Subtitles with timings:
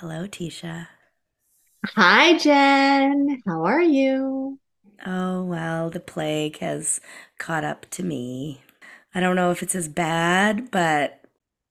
[0.00, 0.88] Hello, Tisha.
[1.96, 3.42] Hi, Jen.
[3.46, 4.58] How are you?
[5.04, 7.00] Oh, well, the plague has
[7.38, 8.62] caught up to me.
[9.14, 11.20] I don't know if it's as bad, but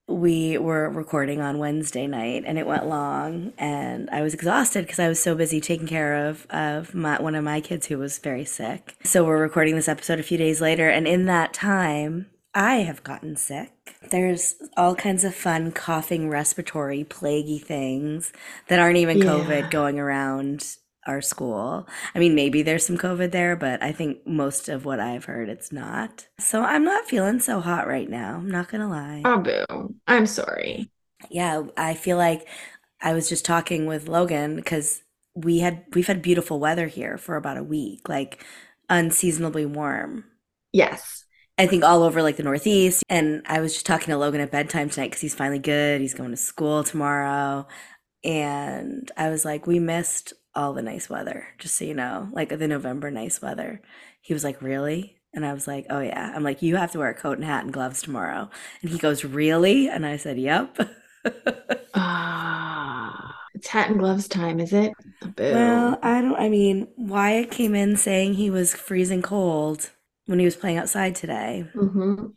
[0.08, 5.00] we were recording on Wednesday night and it went long and I was exhausted because
[5.00, 8.20] I was so busy taking care of of my, one of my kids who was
[8.20, 8.96] very sick.
[9.04, 13.04] So we're recording this episode a few days later and in that time I have
[13.04, 13.98] gotten sick.
[14.10, 18.32] There's all kinds of fun coughing, respiratory, plaguey things
[18.68, 19.70] that aren't even COVID Yeah.
[19.70, 21.88] going around our school.
[22.16, 25.50] I mean, maybe there's some COVID there, but I think most of what I've heard,
[25.50, 26.28] it's not.
[26.40, 28.36] So I'm not feeling so hot right now.
[28.36, 29.26] I'm not gonna lie.
[29.26, 29.96] Oh, boo.
[30.08, 30.90] I'm sorry.
[31.30, 32.48] Yeah, I feel like
[33.02, 35.02] I was just talking with Logan because
[35.34, 38.44] we had we've had beautiful weather here for about a week, like
[38.90, 40.26] unseasonably warm.
[40.72, 41.25] Yes.
[41.58, 43.04] I think all over like the Northeast.
[43.10, 46.02] And I was just talking to Logan at bedtime tonight because he's finally good.
[46.02, 47.68] He's going to school tomorrow.
[48.24, 52.50] And I was like, we missed all the nice weather, just so you know, like
[52.50, 53.82] the November nice weather.
[54.22, 55.18] He was like, really?
[55.34, 56.32] And I was like, oh yeah.
[56.36, 58.50] I'm like, you have to wear a coat and hat and gloves tomorrow.
[58.82, 59.88] And he goes, really?
[59.90, 60.78] And I said, yep.
[61.94, 64.94] Ah, it's hat and gloves time, is it?
[65.38, 69.92] Well, I don't, I mean, Wyatt came in saying he was freezing cold
[70.26, 71.66] when he was playing outside today.
[71.74, 72.28] hmm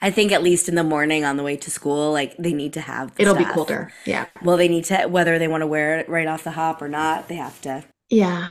[0.00, 2.74] I think at least in the morning on the way to school, like they need
[2.74, 3.92] to have It'll be colder.
[4.04, 4.26] Yeah.
[4.42, 6.88] Well, they need to, whether they want to wear it right off the hop or
[6.88, 7.84] not, they have to.
[8.08, 8.48] Yeah.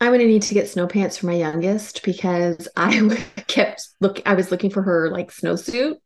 [0.00, 4.34] I'm gonna need to get snow pants for my youngest because I kept look I
[4.34, 5.96] was looking for her like snowsuit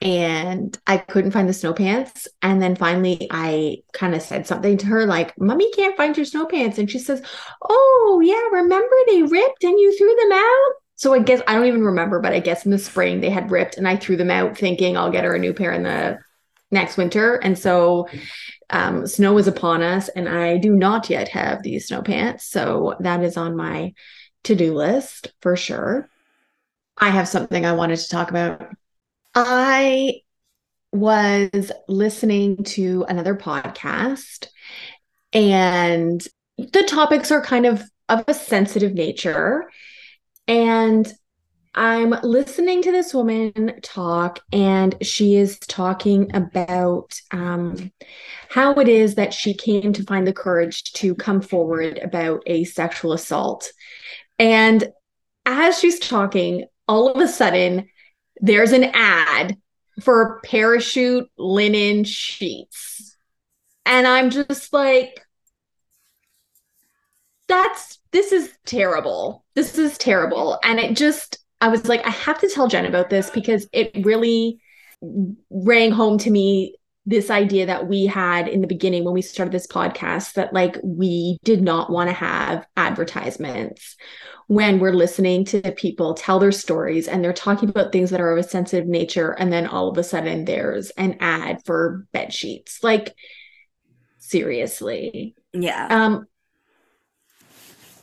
[0.00, 2.28] and I couldn't find the snow pants.
[2.42, 6.26] And then finally, I kind of said something to her like, "Mummy can't find your
[6.26, 6.78] snow pants.
[6.78, 7.22] And she says,
[7.68, 10.72] Oh, yeah, remember they ripped and you threw them out?
[11.02, 13.50] So I guess I don't even remember, but I guess in the spring they had
[13.50, 16.20] ripped and I threw them out thinking I'll get her a new pair in the
[16.70, 17.34] next winter.
[17.42, 18.08] And so
[18.70, 22.44] um, snow is upon us, and I do not yet have these snow pants.
[22.44, 23.94] So that is on my
[24.44, 26.08] to do list for sure.
[26.96, 28.72] I have something I wanted to talk about.
[29.34, 30.20] I
[30.92, 34.46] was listening to another podcast,
[35.32, 36.24] and
[36.58, 39.68] the topics are kind of of a sensitive nature.
[40.48, 41.12] And
[41.74, 47.90] I'm listening to this woman talk, and she is talking about um,
[48.50, 52.64] how it is that she came to find the courage to come forward about a
[52.64, 53.72] sexual assault.
[54.38, 54.92] And
[55.46, 57.88] as she's talking, all of a sudden,
[58.36, 59.56] there's an ad
[60.02, 63.16] for parachute linen sheets.
[63.86, 65.24] And I'm just like,
[67.48, 69.44] that's this is terrible.
[69.54, 70.58] This is terrible.
[70.62, 73.90] And it just, I was like, I have to tell Jen about this because it
[74.04, 74.60] really
[75.50, 79.52] rang home to me this idea that we had in the beginning when we started
[79.52, 83.96] this podcast that like we did not want to have advertisements
[84.46, 88.30] when we're listening to people tell their stories and they're talking about things that are
[88.30, 92.32] of a sensitive nature and then all of a sudden there's an ad for bed
[92.32, 93.12] sheets like
[94.18, 95.88] seriously Yeah.
[95.90, 96.26] um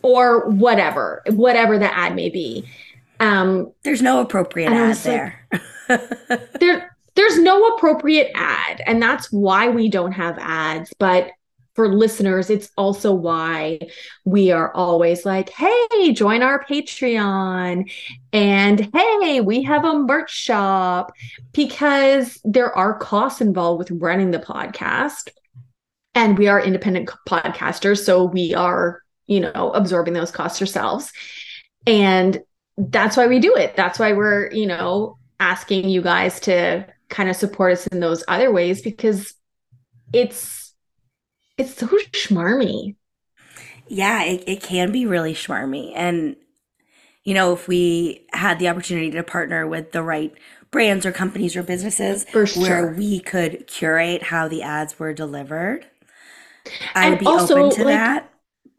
[0.02, 2.68] or whatever whatever the ad may be.
[3.20, 5.34] Um There's no appropriate ad was like
[5.88, 6.48] there.
[6.60, 10.94] there there's no appropriate ad and that's why we don't have ads.
[11.00, 11.32] But
[11.76, 13.80] for listeners it's also why
[14.26, 17.92] we are always like hey join our patreon.
[18.32, 21.12] And hey we have a merch shop.
[21.52, 25.30] Because there are costs involved with running the podcast.
[26.16, 31.14] And we are independent podcasters so we are you know absorbing those costs ourselves
[31.88, 32.42] and
[32.78, 37.30] that's why we do it that's why we're you know asking you guys to kind
[37.30, 39.34] of support us in those other ways because
[40.14, 40.74] it's
[41.58, 42.96] it's so schmarmy
[43.88, 45.92] Yeah, it, it can be really schmarmy.
[45.96, 46.36] And,
[47.24, 50.34] you know, if we had the opportunity to partner with the right
[50.72, 55.88] brands or companies or businesses for where we could curate how the ads were delivered,
[56.94, 58.30] I would and be open to like that.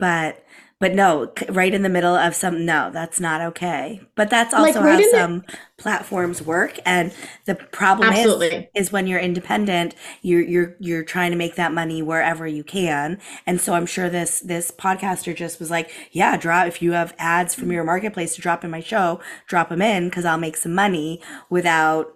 [0.01, 0.45] But
[0.81, 4.01] but no, right in the middle of some no, that's not okay.
[4.15, 5.45] But that's like also right how in the some
[5.77, 6.79] platforms work.
[6.87, 7.15] And
[7.45, 12.01] the problem is is when you're independent, you're you're you're trying to make that money
[12.01, 13.21] wherever you can.
[13.47, 17.15] And so I'm sure this this podcaster just was like, yeah, drop if you have
[17.19, 20.57] ads from your marketplace to drop in my show, drop them in because I'll make
[20.57, 21.21] some money
[21.51, 22.15] without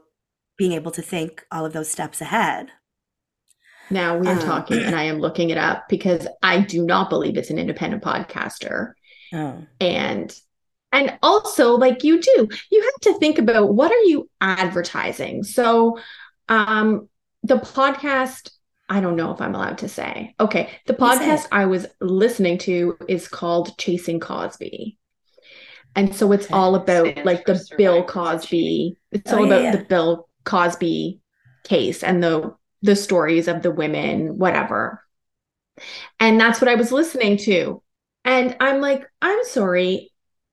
[0.56, 2.70] being able to think all of those steps ahead.
[3.90, 7.10] Now we are Um, talking and i am looking it up because i do not
[7.10, 8.92] believe it's an independent podcaster
[9.32, 9.62] oh.
[9.80, 10.34] and
[10.92, 15.98] and also like you do you have to think about what are you advertising so
[16.48, 17.08] um
[17.42, 18.50] the podcast
[18.86, 20.34] I don't know if I'm allowed to say.
[20.38, 20.68] Okay.
[20.86, 21.46] The podcast.
[21.50, 24.98] I was listening to is called Chasing Cosby.
[25.96, 26.54] And so it's Okay.
[26.54, 28.98] all about Stands like the Bill Cosby.
[29.10, 29.76] It's Oh, all yeah, about yeah.
[29.76, 31.20] the Bill Cosby
[31.64, 32.54] case and the
[32.84, 35.02] the stories of the women, whatever.
[36.20, 37.82] And that's what I was listening to.
[38.24, 40.12] And I'm like, I'm sorry.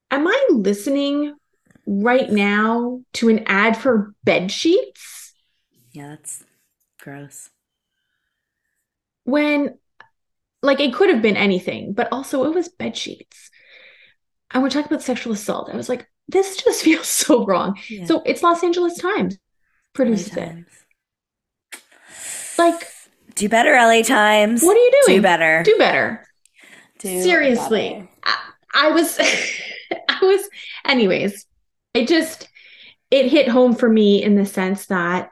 [0.09, 1.35] Am I listening
[1.85, 5.33] right now to an ad for bed sheets
[5.91, 6.43] Yeah, that's
[7.01, 7.49] gross.
[9.23, 9.77] when
[10.61, 13.49] like it could have been anything, but also it was bed sheets.
[14.51, 15.69] And we're talking about sexual assault.
[15.71, 17.79] I was like, this just feels so wrong.
[17.89, 18.05] Yeah.
[18.05, 19.37] So it's Los Angeles Times
[19.93, 20.65] produces LA it.
[22.61, 22.87] Like,
[23.35, 24.61] Do better, LA Times.
[24.63, 25.17] what are you doing?
[25.17, 25.63] Do better.
[25.63, 26.25] Do better.
[26.99, 27.89] Do Seriously.
[27.93, 28.07] better.
[28.23, 29.19] I, I was
[30.09, 30.47] I was
[30.85, 31.45] anyways,
[31.93, 32.47] it just
[33.09, 35.31] it hit home for me in the sense that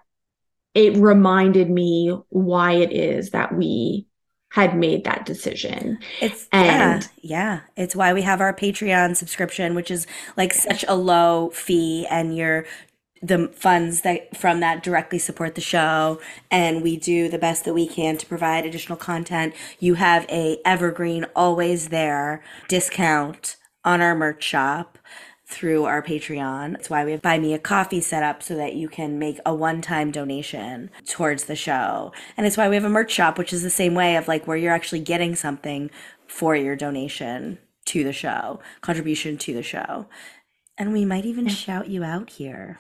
[0.74, 4.06] it reminded me why it is that we
[4.52, 6.00] had made that decision.
[6.22, 7.60] It's And- yeah, yeah.
[7.78, 12.36] It's why we have our Patreon subscription, which is like such a low fee, and
[12.36, 12.66] you're
[13.22, 16.20] the funds that from that directly support the show
[16.50, 19.54] and we do the best that we can to provide additional content.
[19.80, 24.98] You have a evergreen always there discount on our merch shop
[25.46, 26.74] through our patreon.
[26.74, 29.40] That's why we have buy me a coffee set up so that you can make
[29.46, 32.14] a one-time donation towards the show.
[32.38, 34.46] And it's why we have a merch shop which is the same way of like
[34.46, 35.90] where you're actually getting something
[36.28, 40.06] for your donation to the show contribution to the show.
[40.78, 42.80] And we might even shout you out here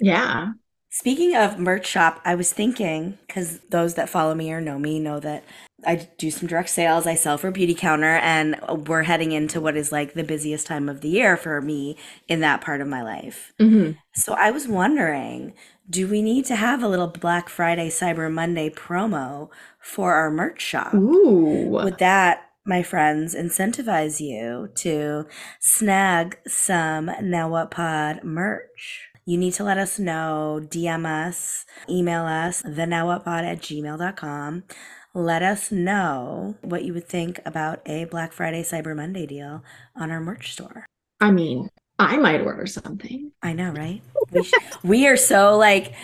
[0.00, 0.52] Yeah.
[0.92, 4.98] Speaking of merch shop, I was thinking because those that follow me or know me
[4.98, 5.44] know that
[5.86, 7.06] I do some direct sales.
[7.06, 8.58] I sell for Beauty Counter, and
[8.88, 11.96] we're heading into what is like the busiest time of the year for me
[12.28, 13.52] in that part of my life.
[13.58, 15.54] hmm So I was wondering,
[15.88, 19.48] do we need to have a little Black Friday, Cyber Monday promo
[19.80, 20.94] for our merch shop?
[20.94, 21.68] Ooh.
[21.70, 25.26] Would that, my friends, incentivize you to
[25.60, 29.09] snag some Now What Pod merch?
[29.24, 34.64] You need to let us know, DM us, email us, the nowwhatpod at gmail.com.
[35.12, 39.62] Let us know what you would think about a Black Friday Cyber Monday deal
[39.96, 40.86] on our merch store.
[41.20, 41.68] I mean,
[41.98, 43.30] I might order something.
[43.42, 44.00] I know, right?
[44.30, 45.94] We, sh- we are so like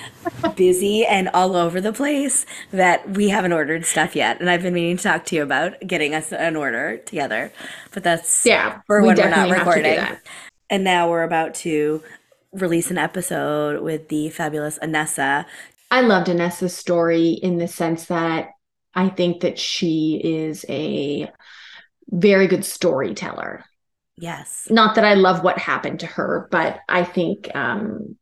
[0.55, 4.41] busy and all over the place that we haven't ordered stuff yet.
[4.41, 7.51] And I've been meaning to talk to you about getting us an order together.
[7.93, 8.83] But that's Yeah.
[8.87, 10.19] For we when not have to do recording.
[10.69, 12.03] And now we're about to
[12.57, 15.45] release an episode with the fabulous Anessa.
[15.91, 18.49] I loved Anessa's story in the sense that
[18.95, 21.31] I think that she is a
[22.09, 23.65] very good storyteller.
[24.17, 24.67] Yes.
[24.71, 28.17] Not that I love what happened to her, but I think um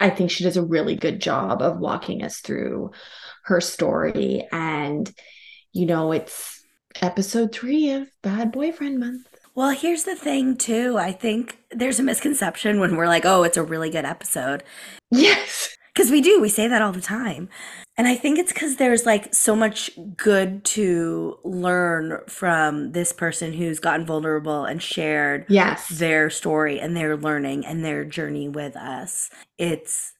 [0.00, 2.92] I think she does a really good job of walking us through
[3.44, 5.12] her story and
[5.72, 6.64] you know it's
[7.02, 9.27] episode 3 of Bad Boyfriend Month.
[9.58, 10.98] Well, here's the thing, too.
[10.98, 14.62] I think there's a misconception when we're like, oh, it's a really good episode.
[15.10, 15.76] Yes.
[15.92, 17.48] Because we do, we say that all the time.
[17.96, 23.52] And I think it's because there's like so much good to learn from this person
[23.52, 25.88] who's gotten vulnerable and shared Yes.
[25.88, 29.28] their story and their learning and their journey with us.
[29.58, 30.12] It's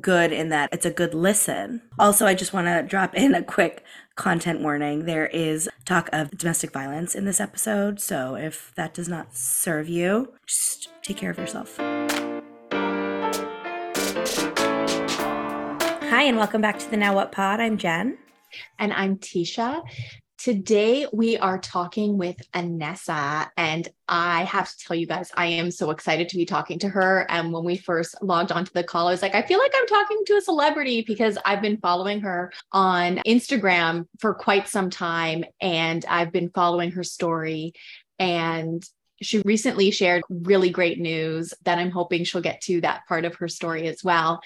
[0.00, 1.82] good in that it's a good listen.
[1.96, 3.84] Also, I just want to drop in a quick
[4.20, 5.06] content warning.
[5.06, 8.00] There is talk of domestic violence in this episode.
[8.00, 11.74] So if that does not serve you, just take care of yourself.
[16.10, 17.60] Hi, and welcome back to the Now What Pod.
[17.60, 18.18] I'm Jen.
[18.78, 19.80] And I'm Tisha.
[20.40, 25.70] Today we are talking with Anessa, and I have to tell you guys, I am
[25.70, 27.26] so excited to be talking to her.
[27.28, 29.86] And when we first logged onto the call, I was like, I feel like I'm
[29.86, 35.44] talking to a celebrity because I've been following her on Instagram for quite some time,
[35.60, 37.74] and I've been following her story.
[38.18, 38.82] And
[39.20, 43.34] she recently shared really great news that I'm hoping she'll get to that part of
[43.34, 44.40] her story as well.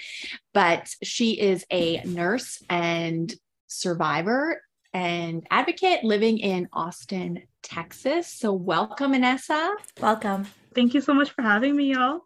[0.52, 3.32] But she is a nurse and
[3.68, 4.60] survivor
[4.94, 8.28] and advocate living in Austin, Texas.
[8.28, 9.72] So, welcome, Anessa.
[10.00, 10.46] Welcome.
[10.74, 12.20] Thank you so much for having me, y'all.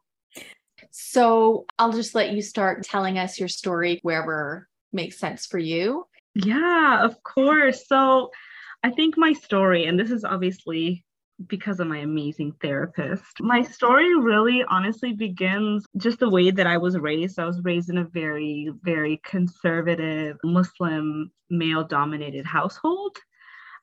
[0.91, 6.07] So, I'll just let you start telling us your story wherever makes sense for you.
[6.35, 7.89] Yeah, of course.
[7.89, 8.31] So,
[8.85, 11.05] I think my story, and this is obviously
[11.47, 16.79] because of my amazing therapist, my story really honestly begins just the way that I
[16.79, 17.39] was raised.
[17.39, 23.17] I was raised in a very, very conservative Muslim male dominated household.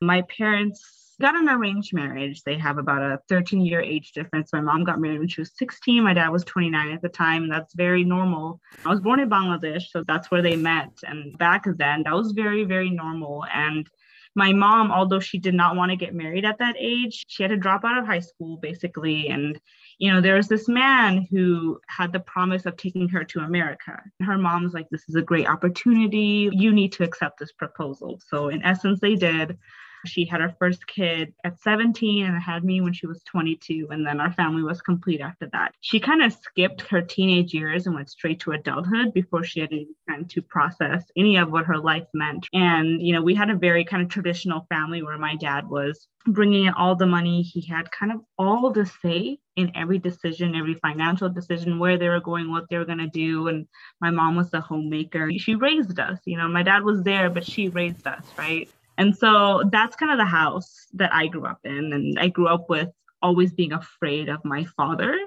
[0.02, 2.42] My parents got an arranged marriage.
[2.42, 4.52] They have about a 13 year age difference.
[4.52, 6.02] My mom got married when she was 16.
[6.02, 7.48] My dad was 29 at the time.
[7.48, 8.60] That's very normal.
[8.84, 10.90] I was born in Bangladesh, so that's where they met.
[11.04, 13.44] And back then, that was very, very normal.
[13.52, 13.88] And
[14.36, 17.48] my mom, although she did not want to get married at that age, she had
[17.48, 19.28] to drop out of high school basically.
[19.28, 19.58] And,
[19.98, 23.98] you know, there was this man who had the promise of taking her to America.
[24.20, 26.50] Her mom was like, This is a great opportunity.
[26.52, 28.20] You need to accept this proposal.
[28.28, 29.58] So, in essence, they did.
[30.06, 33.88] She had her first kid at 17 and had me when she was 22.
[33.90, 35.74] And then our family was complete after that.
[35.80, 39.72] She kind of skipped her teenage years and went straight to adulthood before she had
[39.72, 42.46] any time to process any of what her life meant.
[42.52, 46.08] And, you know, we had a very kind of traditional family where my dad was
[46.26, 47.42] bringing in all the money.
[47.42, 52.08] He had kind of all the say in every decision, every financial decision, where they
[52.08, 53.48] were going, what they were going to do.
[53.48, 53.66] And
[54.00, 55.30] my mom was the homemaker.
[55.38, 56.18] She raised us.
[56.24, 58.68] You know, my dad was there, but she raised us, right?
[58.98, 61.92] And so that's kind of the house that I grew up in.
[61.92, 62.88] And I grew up with
[63.22, 65.18] always being afraid of my father.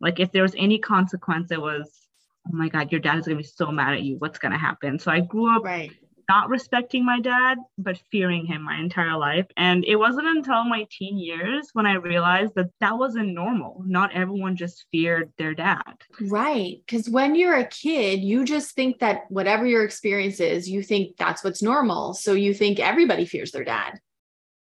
[0.00, 1.90] Like if there was any consequence, it was,
[2.48, 4.16] oh my God, your dad is going to be so mad at you.
[4.18, 4.98] What's going to happen?
[4.98, 5.92] So I grew up right
[6.30, 9.46] not respecting my dad, but fearing him my entire life.
[9.56, 13.82] And it wasn't until my teen years when I realized that that wasn't normal.
[13.84, 15.94] Not everyone just feared their dad.
[16.20, 16.76] Right.
[16.86, 21.16] Because when you're a kid, you just think that whatever your experience is, you think
[21.16, 22.14] that's what's normal.
[22.14, 23.98] So you think everybody fears their dad.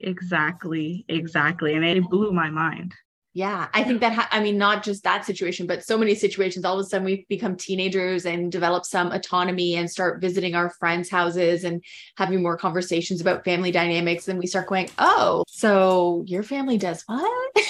[0.01, 1.05] Exactly.
[1.11, 1.75] Exactly.
[1.75, 2.95] And it blew my mind.
[3.35, 6.67] Yeah, I think that, ha- I mean, not just that situation, but so many situations.
[6.67, 10.69] All of a sudden, we become teenagers and develop some autonomy and start visiting our
[10.69, 11.83] friends' houses and
[12.19, 14.29] having more conversations about family dynamics.
[14.29, 17.57] And we start going, oh, so your family does what?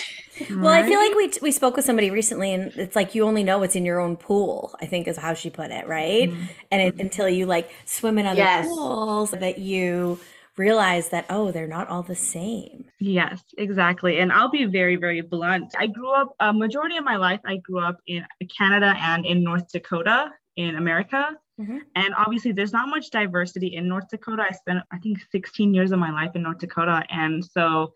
[0.60, 3.44] Well, I feel like we we spoke with somebody recently, and it's like you only
[3.44, 4.74] know what's in your own pool.
[4.80, 6.30] I think is how she put it, right?
[6.30, 6.48] Mhm.
[6.70, 8.66] And it, until you like swim in other Yes.
[8.66, 10.18] pools, that you
[10.58, 12.84] realize that oh, they're not all the same.
[13.00, 14.18] Yes, exactly.
[14.20, 15.74] And I'll be very, very blunt.
[15.78, 18.24] I grew up, a majority of my life, I grew up in
[18.56, 21.30] Canada and in North Dakota in America.
[21.60, 21.80] Mhm.
[21.96, 24.42] And obviously, there's not much diversity in North Dakota.
[24.48, 27.02] I spent, I think, 16 years of my life in North Dakota.
[27.10, 27.92] And so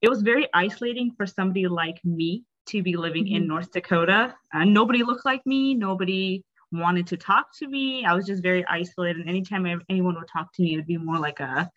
[0.00, 3.48] it was very isolating for somebody like me to be living in Mhm.
[3.48, 4.34] North Dakota.
[4.54, 5.74] Uh, nobody looked like me.
[5.74, 8.04] Nobody wanted to talk to me.
[8.04, 9.20] I was just very isolated.
[9.20, 11.70] And anytime anyone would talk to me, it'd be more like a,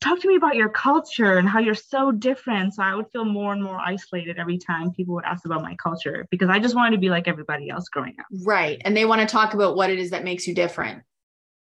[0.00, 2.74] talk to me about your culture and how you're so different.
[2.74, 5.74] So I would feel more and more isolated every time people would ask about my
[5.76, 8.26] culture because I just wanted to be like everybody else growing up.
[8.44, 8.80] right.
[8.84, 11.02] And they want to talk about what it is that makes you different.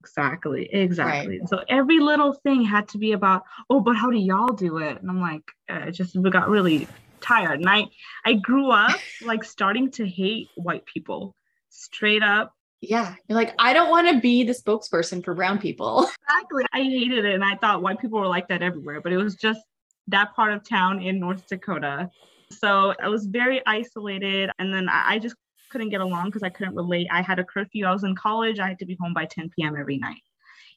[0.01, 0.69] Exactly.
[0.73, 1.41] Exactly.
[1.47, 5.01] So every little thing had to be about, oh, but how do y'all do it?
[5.01, 6.89] And I'm like, uh, it just got really
[7.21, 7.61] tired.
[7.61, 7.87] And I,
[8.25, 11.37] I grew up like starting to hate white people
[11.69, 12.55] straight up.
[12.83, 13.15] Yeah.
[13.29, 16.11] You're like, I don't want to be the spokesperson for brown people.
[16.33, 16.65] Exactly.
[16.73, 17.35] I hated it.
[17.35, 19.61] And I thought white people were like that everywhere, but it was just
[20.09, 22.11] that part of town in North Dakota.
[22.51, 24.51] So I was very isolated.
[24.59, 25.37] And then I, just
[25.71, 27.07] couldn't get along because I couldn't relate.
[27.11, 27.85] I had a curfew.
[27.85, 28.59] I was in college.
[28.59, 29.77] I had to be home by 10 p.m.
[29.79, 30.23] every night.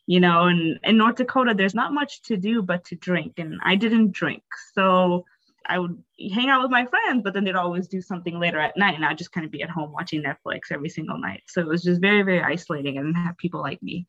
[0.07, 3.33] You know, and in North Dakota, there's not much to do but to drink.
[3.38, 4.43] And I didn't drink.
[4.74, 5.25] So
[5.67, 6.01] I would
[6.34, 8.95] hang out with my friends, but then they'd always do something later at night.
[8.95, 11.43] And I'd just kind of be at home watching Netflix every single night.
[11.48, 12.98] So it was just very, very isolating.
[12.98, 14.05] and have people like me.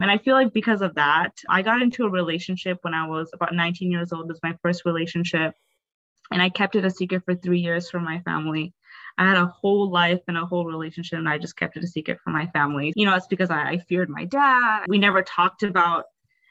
[0.00, 3.30] And I feel like because of that, I got into a relationship when I was
[3.32, 4.24] about 19 years old.
[4.24, 5.54] It was my first relationship.
[6.30, 8.74] And I kept it a secret for three years from my family.
[9.16, 11.88] I had a whole life and a whole relationship, and I just kept it a
[11.88, 12.92] secret from my family.
[12.94, 14.84] You know, it's because I, I feared my dad.
[14.88, 16.04] We never talked about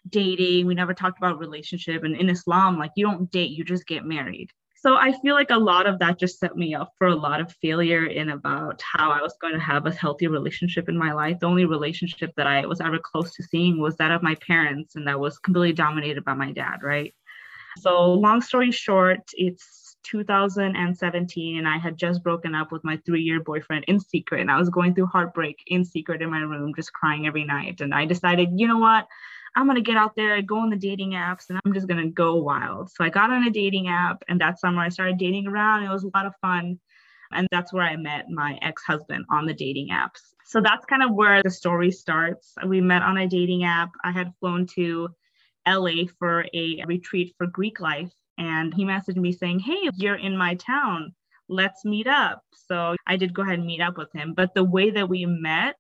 [0.10, 0.66] dating.
[0.66, 2.04] We never talked about relationship.
[2.04, 4.52] And in Islam, like you don't date, you just get married.
[4.80, 7.42] So I feel like a lot of that just set me up for a lot
[7.42, 11.14] of failure in about how I was going to have a healthy relationship in my
[11.14, 11.40] life.
[11.40, 14.96] The only relationship that I was ever close to seeing was that of my parents,
[14.96, 17.14] and that was completely dominated by my dad, right?
[17.80, 23.24] So, long story short, it's 2017, and I had just broken up with my three
[23.24, 24.42] year boyfriend in secret.
[24.42, 27.82] And I was going through heartbreak in secret in my room, just crying every night.
[27.82, 29.08] And I decided, you know what?
[29.56, 31.88] I'm going to get out there, I go on the dating apps, and I'm just
[31.88, 32.92] going to go wild.
[32.92, 35.84] So I got on a dating app, and that summer I started dating around.
[35.84, 36.80] It was a lot of fun.
[37.32, 40.22] And that's where I met my ex husband on the dating apps.
[40.46, 42.54] So that's kind of where the story starts.
[42.66, 43.90] We met on a dating app.
[44.04, 45.10] I had flown to
[45.68, 48.12] LA for a retreat for Greek life.
[48.38, 51.14] And he messaged me saying, Hey, you're in my town.
[51.50, 52.42] Let's meet up.
[52.54, 54.34] So I did go ahead and meet up with him.
[54.34, 55.80] But the way that we met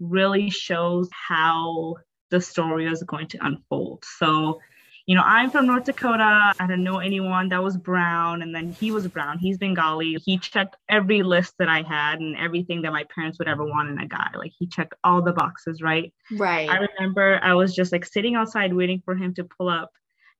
[0.00, 1.96] really shows how
[2.32, 4.04] the story is going to unfold.
[4.18, 4.58] So,
[5.06, 6.54] you know, I'm from North Dakota.
[6.58, 9.38] I didn't know anyone that was brown, and then he was brown.
[9.38, 10.16] He's Bengali.
[10.24, 13.90] He checked every list that I had and everything that my parents would ever want
[13.90, 14.30] in a guy.
[14.34, 16.12] Like he checked all the boxes, right?
[16.32, 16.70] Right.
[16.70, 19.90] I remember I was just like sitting outside waiting for him to pull up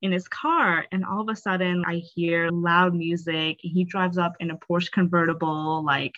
[0.00, 3.58] in his car and all of a sudden I hear loud music.
[3.61, 6.14] He drives up in a Porsche convertible, like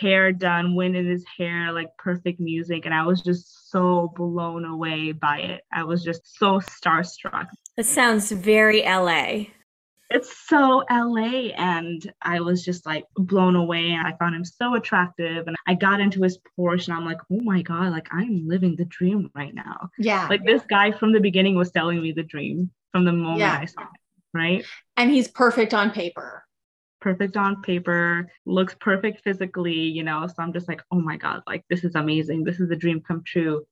[0.00, 2.84] hair done, wind in his hair, like perfect music.
[2.84, 5.62] And I was just so blown away by it.
[5.72, 7.48] I was just so starstruck.
[7.76, 9.44] It sounds very LA.
[10.10, 11.52] It's so LA.
[11.56, 13.92] And I was just like blown away.
[13.92, 15.46] And I found him so attractive.
[15.46, 18.76] And I got into his Porsche and I'm like, oh my God, like I'm living
[18.76, 19.90] the dream right now.
[19.98, 20.26] Yeah.
[20.28, 23.58] Like this guy from the beginning was telling me the dream from the moment yeah.
[23.60, 23.88] I saw him.
[24.34, 24.64] Right.
[24.96, 26.41] And he's perfect on paper
[27.02, 30.26] perfect on paper, looks perfect physically, you know.
[30.26, 32.44] So I'm just like, oh my God, like this is amazing.
[32.44, 33.66] This is a dream come true.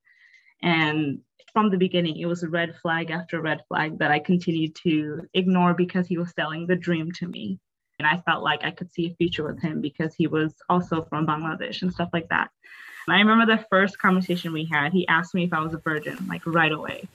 [0.63, 1.21] And
[1.53, 5.23] from the beginning, it was a red flag after red flag that I continued to
[5.33, 7.59] ignore because he was selling the dream to me.
[7.99, 11.03] And I felt like I could see a future with him because he was also
[11.03, 12.51] from Bangladesh and stuff like that.
[13.07, 15.79] And I remember the first conversation we had, he asked me if I was a
[15.79, 17.09] virgin, like right away.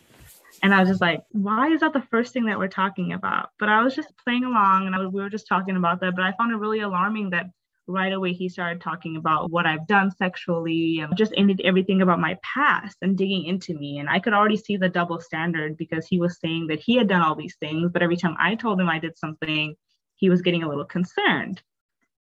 [0.63, 3.49] And I was just like, why is that the first thing that we're talking about?
[3.59, 6.15] But I was just playing along and was, we were just talking about that.
[6.15, 7.47] But I found it really alarming that
[7.87, 12.19] right away he started talking about what I've done sexually and just ended everything about
[12.19, 13.99] my past and digging into me.
[13.99, 17.07] And I could already see the double standard because he was saying that he had
[17.07, 19.75] done all these things, but every time I told him I did something,
[20.15, 21.61] he was getting a little concerned.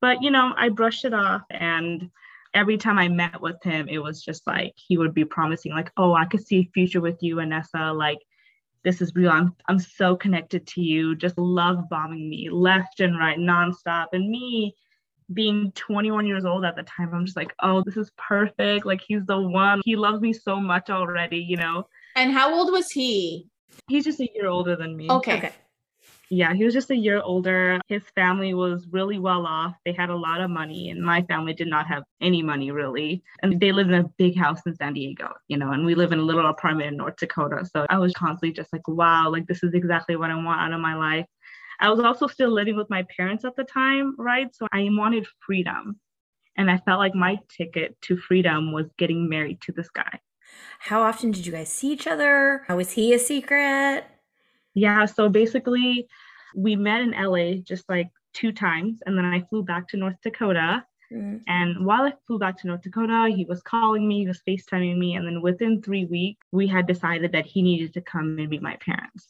[0.00, 2.10] But you know, I brushed it off and
[2.54, 5.90] every time I met with him, it was just like he would be promising, like,
[5.96, 7.96] oh, I could see a future with you, Anessa.
[7.96, 8.18] Like,
[8.84, 9.30] this is real.
[9.30, 11.14] I'm I'm so connected to you.
[11.14, 14.06] Just love bombing me left and right, nonstop.
[14.12, 14.74] And me
[15.32, 18.84] being 21 years old at the time, I'm just like, oh, this is perfect.
[18.84, 19.80] Like he's the one.
[19.84, 21.84] He loves me so much already, you know.
[22.16, 23.48] And how old was he?
[23.88, 25.10] He's just a year older than me.
[25.10, 25.38] Okay.
[25.38, 25.52] okay.
[26.32, 27.78] Yeah, he was just a year older.
[27.88, 29.74] His family was really well off.
[29.84, 33.22] They had a lot of money, and my family did not have any money really.
[33.42, 36.10] And they lived in a big house in San Diego, you know, and we live
[36.10, 37.66] in a little apartment in North Dakota.
[37.70, 40.72] So I was constantly just like, wow, like this is exactly what I want out
[40.72, 41.26] of my life.
[41.80, 44.48] I was also still living with my parents at the time, right?
[44.56, 46.00] So I wanted freedom.
[46.56, 50.18] And I felt like my ticket to freedom was getting married to this guy.
[50.78, 52.64] How often did you guys see each other?
[52.70, 54.06] Was he a secret?
[54.74, 56.08] Yeah, so basically,
[56.54, 60.16] we met in LA just like two times, and then I flew back to North
[60.22, 60.84] Dakota.
[61.12, 61.42] Mm.
[61.46, 64.96] And while I flew back to North Dakota, he was calling me, he was FaceTiming
[64.96, 65.14] me.
[65.14, 68.62] And then within three weeks, we had decided that he needed to come and meet
[68.62, 69.28] my parents.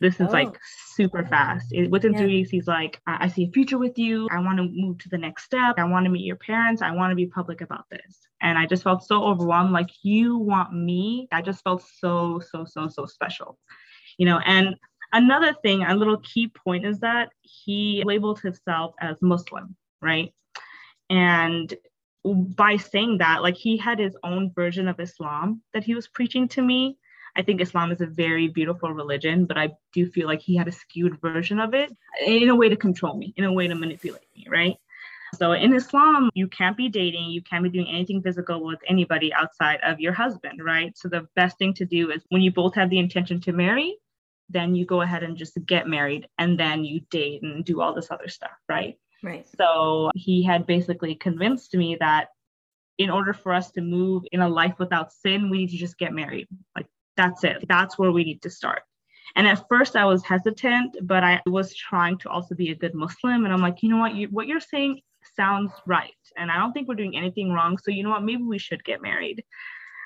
[0.00, 0.32] This is oh.
[0.32, 0.58] like
[0.94, 1.72] super fast.
[1.72, 2.18] It, within yeah.
[2.20, 4.28] three weeks, he's like, I-, I see a future with you.
[4.30, 5.76] I want to move to the next step.
[5.78, 6.82] I want to meet your parents.
[6.82, 8.18] I want to be public about this.
[8.42, 9.72] And I just felt so overwhelmed.
[9.72, 11.28] Like, you want me?
[11.32, 13.58] I just felt so, so, so, so special
[14.20, 14.76] you know and
[15.12, 20.32] another thing a little key point is that he labeled himself as muslim right?
[21.08, 21.72] And
[22.24, 26.46] by saying that like he had his own version of islam that he was preaching
[26.48, 26.98] to me.
[27.36, 30.68] I think islam is a very beautiful religion but i do feel like he had
[30.68, 31.90] a skewed version of it
[32.26, 34.76] in a way to control me in a way to manipulate me right?
[35.36, 39.32] So in Islam, you can't be dating, you can't be doing anything physical with anybody
[39.32, 40.96] outside of your husband, right?
[40.98, 43.96] So the best thing to do is when you both have the intention to marry,
[44.50, 47.94] then you go ahead and just get married and then you date and do all
[47.94, 48.98] this other stuff, right?
[49.22, 49.46] Right.
[49.56, 52.28] So he had basically convinced me that
[52.98, 55.98] in order for us to move in a life without sin, we need to just
[55.98, 56.48] get married.
[56.76, 56.86] Like
[57.16, 57.66] that's it.
[57.68, 58.82] That's where we need to start.
[59.36, 62.94] And at first I was hesitant, but I was trying to also be a good
[62.94, 63.44] Muslim.
[63.44, 64.14] And I'm like, you know what?
[64.14, 65.00] You, what you're saying
[65.36, 66.10] sounds right.
[66.36, 67.78] And I don't think we're doing anything wrong.
[67.78, 68.24] So, you know what?
[68.24, 69.44] Maybe we should get married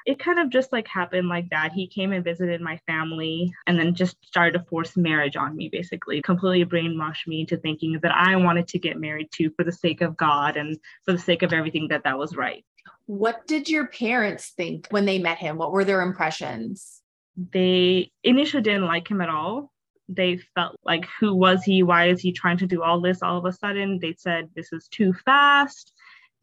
[0.06, 1.72] it kind of just like happened like that.
[1.72, 5.68] He came and visited my family and then just started to force marriage on me,
[5.70, 9.72] basically, completely brainwashed me into thinking that I wanted to get married too for the
[9.72, 12.64] sake of God and for the sake of everything that that was right.
[13.06, 15.56] What did your parents think when they met him?
[15.56, 17.00] What were their impressions?
[17.36, 19.72] They initially didn't like him at all.
[20.08, 21.82] They felt like, who was he?
[21.82, 23.98] Why is he trying to do all this all of a sudden?
[24.00, 25.93] They said, this is too fast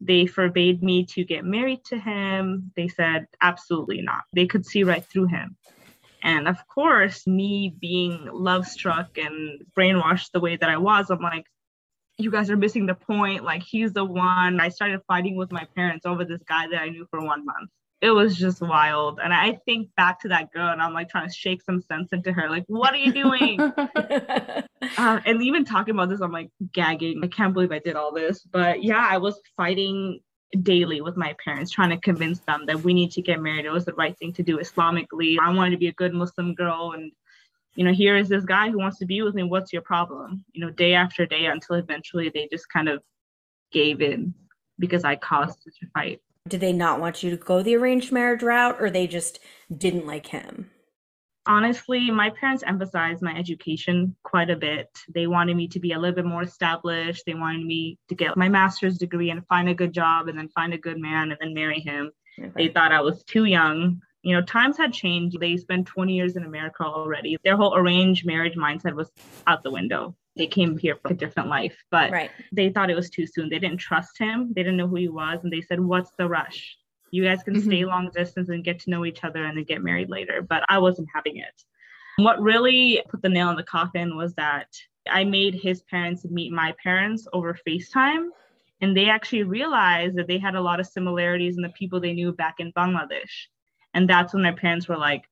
[0.04, 2.72] they forbade me to get married to him.
[2.76, 4.22] They said, absolutely not.
[4.32, 5.56] They could see right through him.
[6.22, 11.20] And of course, me being love struck and brainwashed the way that I was, I'm
[11.20, 11.46] like,
[12.18, 13.42] you guys are missing the point.
[13.42, 14.60] Like, he's the one.
[14.60, 17.70] I started fighting with my parents over this guy that I knew for one month
[18.02, 19.20] it was just wild.
[19.22, 22.08] And I think back to that girl and I'm like trying to shake some sense
[22.12, 22.50] into her.
[22.50, 23.60] Like, what are you doing?
[23.60, 24.62] uh,
[25.24, 27.20] and even talking about this, I'm like gagging.
[27.22, 28.42] I can't believe I did all this.
[28.42, 30.18] But yeah, I was fighting
[30.62, 33.66] daily with my parents, trying to convince them that we need to get married.
[33.66, 35.36] It was the right thing to do Islamically.
[35.40, 36.94] I wanted to be a good Muslim girl.
[36.96, 37.12] And,
[37.76, 39.44] you know, here is this guy who wants to be with me.
[39.44, 40.44] What's your problem?
[40.52, 43.00] You know, day after day until eventually they just kind of
[43.70, 44.34] gave in
[44.80, 46.20] because I caused such a fight.
[46.48, 49.38] Did they not want you to go the arranged marriage route or they just
[49.74, 50.70] didn't like him?
[51.46, 54.88] Honestly, my parents emphasized my education quite a bit.
[55.12, 57.24] They wanted me to be a little bit more established.
[57.26, 60.48] They wanted me to get my master's degree and find a good job and then
[60.50, 62.12] find a good man and then marry him.
[62.38, 62.52] Okay.
[62.56, 64.00] They thought I was too young.
[64.22, 65.40] You know, times had changed.
[65.40, 67.36] They spent 20 years in America already.
[67.42, 69.10] Their whole arranged marriage mindset was
[69.48, 70.14] out the window.
[70.36, 72.30] They came here for a different life, but right.
[72.52, 73.50] they thought it was too soon.
[73.50, 74.52] They didn't trust him.
[74.54, 75.40] They didn't know who he was.
[75.42, 76.76] And they said, What's the rush?
[77.10, 77.68] You guys can mm-hmm.
[77.68, 80.40] stay long distance and get to know each other and then get married later.
[80.40, 81.62] But I wasn't having it.
[82.16, 84.68] What really put the nail in the coffin was that
[85.08, 88.28] I made his parents meet my parents over FaceTime.
[88.80, 92.14] And they actually realized that they had a lot of similarities in the people they
[92.14, 93.46] knew back in Bangladesh.
[93.94, 95.24] And that's when my parents were like,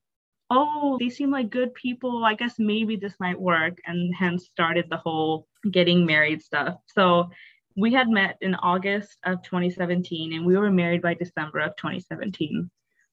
[0.50, 2.24] oh, they seem like good people.
[2.24, 3.78] I guess maybe this might work.
[3.86, 6.76] And hence started the whole getting married stuff.
[6.86, 7.30] So
[7.76, 12.70] we had met in August of 2017 and we were married by December of 2017.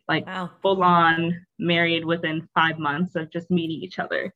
[0.08, 0.50] Like wow.
[0.62, 4.34] full on married within five months of just meeting each other.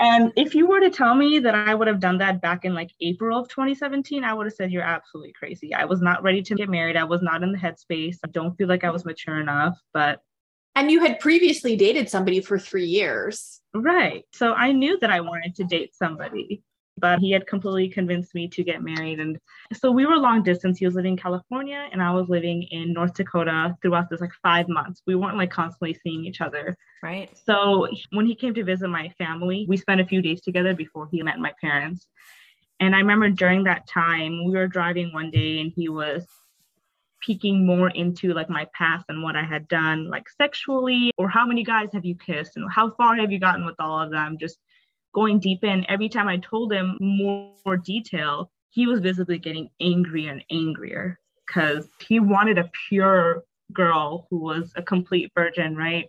[0.00, 2.72] And if you were to tell me that I would have done that back in
[2.72, 5.74] like April of 2017, I would have said you're absolutely crazy.
[5.74, 6.96] I was not ready to get married.
[6.96, 8.16] I was not in the headspace.
[8.24, 10.22] I don't feel like I was mature enough, but
[10.74, 13.60] and you had previously dated somebody for 3 years.
[13.74, 14.24] Right.
[14.32, 16.62] So I knew that I wanted to date somebody
[17.00, 19.20] but he had completely convinced me to get married.
[19.20, 19.38] And
[19.72, 20.78] so we were long distance.
[20.78, 24.32] He was living in California and I was living in North Dakota throughout this like
[24.42, 25.02] five months.
[25.06, 26.76] We weren't like constantly seeing each other.
[27.02, 27.30] Right.
[27.44, 31.08] So when he came to visit my family, we spent a few days together before
[31.10, 32.06] he met my parents.
[32.80, 36.26] And I remember during that time, we were driving one day and he was
[37.20, 41.46] peeking more into like my past and what I had done, like sexually, or how
[41.46, 44.38] many guys have you kissed and how far have you gotten with all of them?
[44.38, 44.58] Just
[45.14, 49.70] going deep in, every time I told him more, more detail, he was visibly getting
[49.80, 56.08] angrier and angrier because he wanted a pure girl who was a complete virgin, right?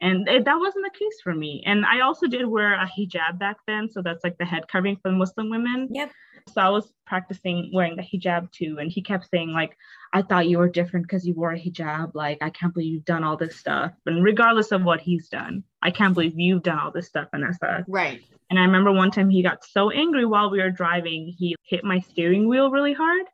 [0.00, 1.62] And it, that wasn't the case for me.
[1.66, 3.88] And I also did wear a hijab back then.
[3.90, 5.88] So that's like the head covering for Muslim women.
[5.90, 6.10] Yep.
[6.48, 8.78] So I was practicing wearing the hijab too.
[8.80, 9.76] And he kept saying, like,
[10.12, 12.14] I thought you were different because you wore a hijab.
[12.14, 13.92] Like, I can't believe you've done all this stuff.
[14.06, 17.84] And regardless of what he's done, I can't believe you've done all this stuff, Anessa.
[17.86, 18.22] Right.
[18.48, 21.84] And I remember one time he got so angry while we were driving, he hit
[21.84, 23.26] my steering wheel really hard.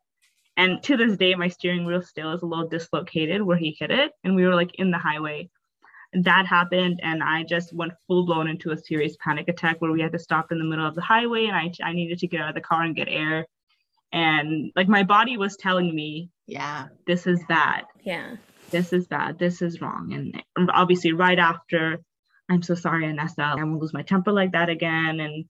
[0.57, 3.91] And to this day, my steering wheel still is a little dislocated where he hit
[3.91, 4.11] it.
[4.23, 5.49] And we were like in the highway.
[6.13, 10.01] That happened, and I just went full blown into a serious panic attack where we
[10.01, 12.41] had to stop in the middle of the highway, and I, I needed to get
[12.41, 13.45] out of the car and get air.
[14.13, 17.83] And like my body was telling me, yeah, this is bad.
[18.03, 18.37] Yeah,
[18.71, 19.37] this is bad.
[19.37, 20.13] This is wrong.
[20.57, 21.99] And obviously, right after
[22.49, 23.39] I'm so sorry, Anessa.
[23.39, 25.19] I won't lose my temper like that again.
[25.19, 25.45] And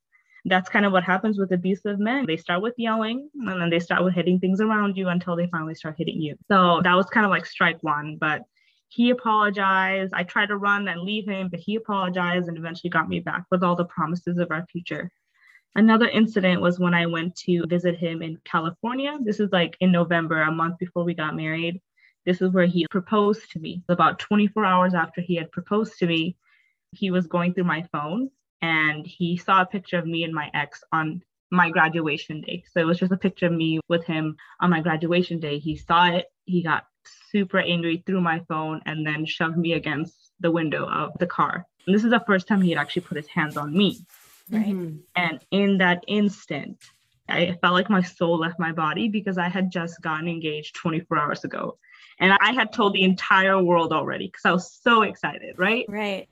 [0.46, 2.26] that's kind of what happens with abusive men.
[2.26, 5.48] They start with yelling and then they start with hitting things around you until they
[5.48, 6.36] finally start hitting you.
[6.48, 8.18] So that was kind of like strike one.
[8.20, 8.44] But
[8.90, 10.14] he apologized.
[10.14, 13.46] I tried to run and leave him, but he apologized and eventually got me back
[13.52, 15.12] with all the promises of our future.
[15.76, 19.18] Another incident was when I went to visit him in California.
[19.22, 21.82] This is like in November, a month before we got married.
[22.26, 23.84] This is where he proposed to me.
[23.88, 26.36] About 24 hours after he had proposed to me,
[26.92, 30.50] he was going through my phone and he saw a picture of me and my
[30.54, 31.22] ex on
[31.52, 32.64] my graduation day.
[32.72, 35.60] So it was just a picture of me with him on my graduation day.
[35.60, 36.86] He saw it, he got
[37.32, 41.66] super angry, threw my phone, and then shoved me against the window of the car.
[41.86, 44.00] And this is the first time he had actually put his hands on me.
[44.50, 44.68] Right.
[44.68, 44.98] Mm-hmm.
[45.16, 46.78] And in that instant,
[47.30, 51.18] I felt like my soul left my body because I had just gotten engaged 24
[51.18, 51.78] hours ago.
[52.20, 55.86] And I had told the entire world already because I was so excited, right?
[55.88, 56.28] Right.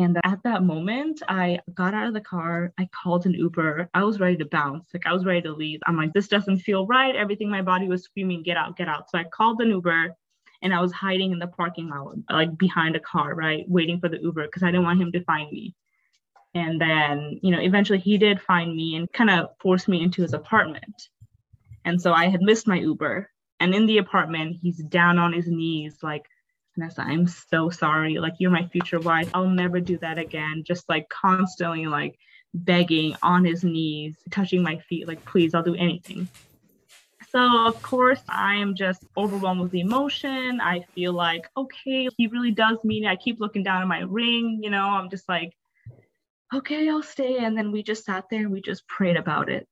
[0.00, 2.72] And at that moment, I got out of the car.
[2.78, 3.90] I called an Uber.
[3.94, 4.88] I was ready to bounce.
[4.92, 5.80] Like I was ready to leave.
[5.86, 7.14] I'm like, this doesn't feel right.
[7.14, 9.08] Everything my body was screaming, get out, get out.
[9.08, 10.16] So I called an Uber
[10.62, 13.64] and I was hiding in the parking lot, like behind a car, right?
[13.68, 15.76] Waiting for the Uber because I didn't want him to find me.
[16.54, 20.22] And then, you know, eventually he did find me and kind of forced me into
[20.22, 21.08] his apartment.
[21.84, 23.30] And so I had missed my Uber.
[23.60, 26.24] And in the apartment, he's down on his knees, like
[26.78, 28.18] Anessa, I'm so sorry.
[28.18, 29.30] Like, you're my future wife.
[29.34, 30.64] I'll never do that again.
[30.66, 32.18] Just like constantly, like,
[32.52, 36.28] begging on his knees, touching my feet, like, please, I'll do anything.
[37.30, 40.60] So, of course, I am just overwhelmed with emotion.
[40.60, 43.08] I feel like, okay, he really does mean it.
[43.08, 45.52] I keep looking down at my ring, you know, I'm just like,
[46.54, 47.38] okay, I'll stay.
[47.38, 49.66] And then we just sat there and we just prayed about it.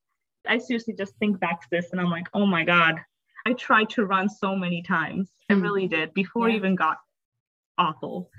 [0.45, 3.01] I seriously just think back to this and I'm like, oh my God,
[3.47, 5.31] I tried to run so many times.
[5.51, 5.63] I mm.
[5.63, 6.57] really did before yeah.
[6.57, 6.99] even got
[7.79, 8.31] awful.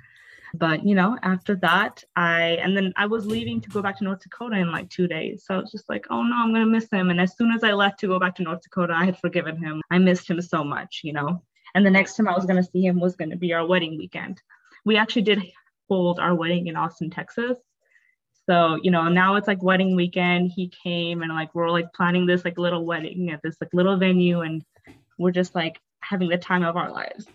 [0.55, 4.03] But you know, after that, I and then I was leaving to go back to
[4.03, 5.45] North Dakota in like two days.
[5.45, 7.09] So I was just like, oh no, I'm gonna miss him.
[7.09, 9.57] And as soon as I left to go back to North Dakota, I had forgiven
[9.57, 9.81] him.
[9.89, 11.43] I missed him so much, you know.
[11.73, 14.41] And the next time I was gonna see him was gonna be our wedding weekend.
[14.85, 15.41] We actually did
[15.89, 17.57] hold our wedding in Austin, Texas.
[18.45, 20.51] So, you know, now it's like wedding weekend.
[20.53, 23.97] He came and like we're like planning this like little wedding at this like little
[23.97, 24.63] venue and
[25.17, 27.27] we're just like having the time of our lives.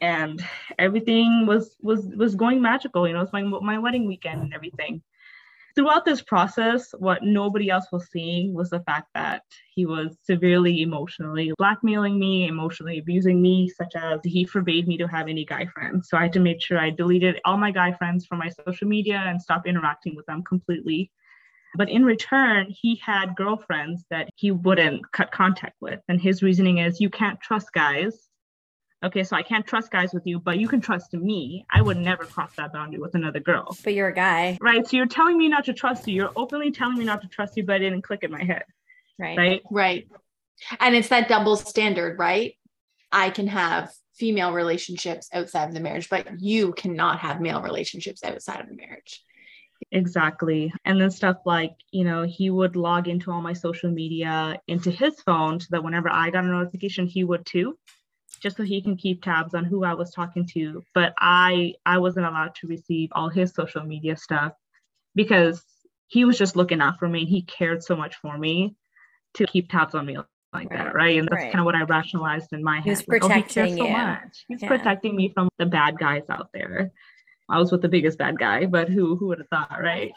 [0.00, 0.44] And
[0.78, 5.02] everything was was was going magical, you know, it's my my wedding weekend and everything
[5.74, 9.42] throughout this process, what nobody else was seeing was the fact that
[9.74, 15.06] he was severely emotionally blackmailing me, emotionally abusing me, such as he forbade me to
[15.08, 16.08] have any guy friends.
[16.08, 18.86] So I had to make sure I deleted all my guy friends from my social
[18.86, 21.10] media and stop interacting with them completely.
[21.76, 26.00] But in return, he had girlfriends that he wouldn't cut contact with.
[26.08, 28.28] And his reasoning is you can't trust guys
[29.04, 31.66] okay, so I can't trust guys with you, but you can trust me.
[31.70, 33.76] I would never cross that boundary with another girl.
[33.84, 34.58] But you're a guy.
[34.60, 34.86] Right.
[34.86, 36.14] So you're telling me not to trust you.
[36.14, 38.64] You're openly telling me not to trust you, but it didn't click in my head.
[39.18, 39.36] Right.
[39.36, 39.62] Right.
[39.70, 40.08] Right.
[40.80, 42.54] And it's that double standard, right?
[43.12, 48.24] I can have female relationships outside of the marriage, but you cannot have male relationships
[48.24, 49.22] outside of the marriage.
[49.92, 50.72] Exactly.
[50.84, 54.90] And then stuff like, you know, he would log into all my social media into
[54.90, 57.78] his phone so that whenever I got a notification, he would too
[58.44, 60.82] just so he can keep tabs on who I was talking to.
[60.94, 64.52] But I I wasn't allowed to receive all his social media stuff
[65.14, 65.64] because
[66.08, 67.24] he was just looking out for me.
[67.24, 68.76] He cared so much for me
[69.34, 70.18] to keep tabs on me
[70.52, 70.78] like right.
[70.78, 71.18] that, right?
[71.18, 71.52] And that's right.
[71.52, 72.84] kind of what I rationalized in my head.
[72.84, 73.96] He was protecting like, oh, he you.
[73.96, 74.44] So much.
[74.48, 74.68] He's yeah.
[74.68, 76.92] protecting me from the bad guys out there.
[77.48, 80.12] I was with the biggest bad guy, but who who would have thought, right?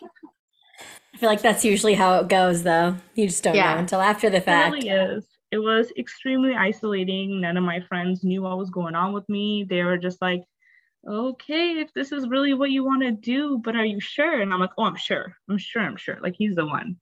[1.13, 2.95] I feel like that's usually how it goes, though.
[3.15, 3.73] You just don't yeah.
[3.73, 4.75] know until after the fact.
[4.75, 7.41] It really is it was extremely isolating.
[7.41, 9.65] None of my friends knew what was going on with me.
[9.67, 10.43] They were just like,
[11.07, 14.41] okay, if this is really what you want to do, but are you sure?
[14.41, 15.37] And I'm like, oh, I'm sure.
[15.49, 15.81] I'm sure.
[15.81, 16.17] I'm sure.
[16.21, 16.97] Like, he's the one.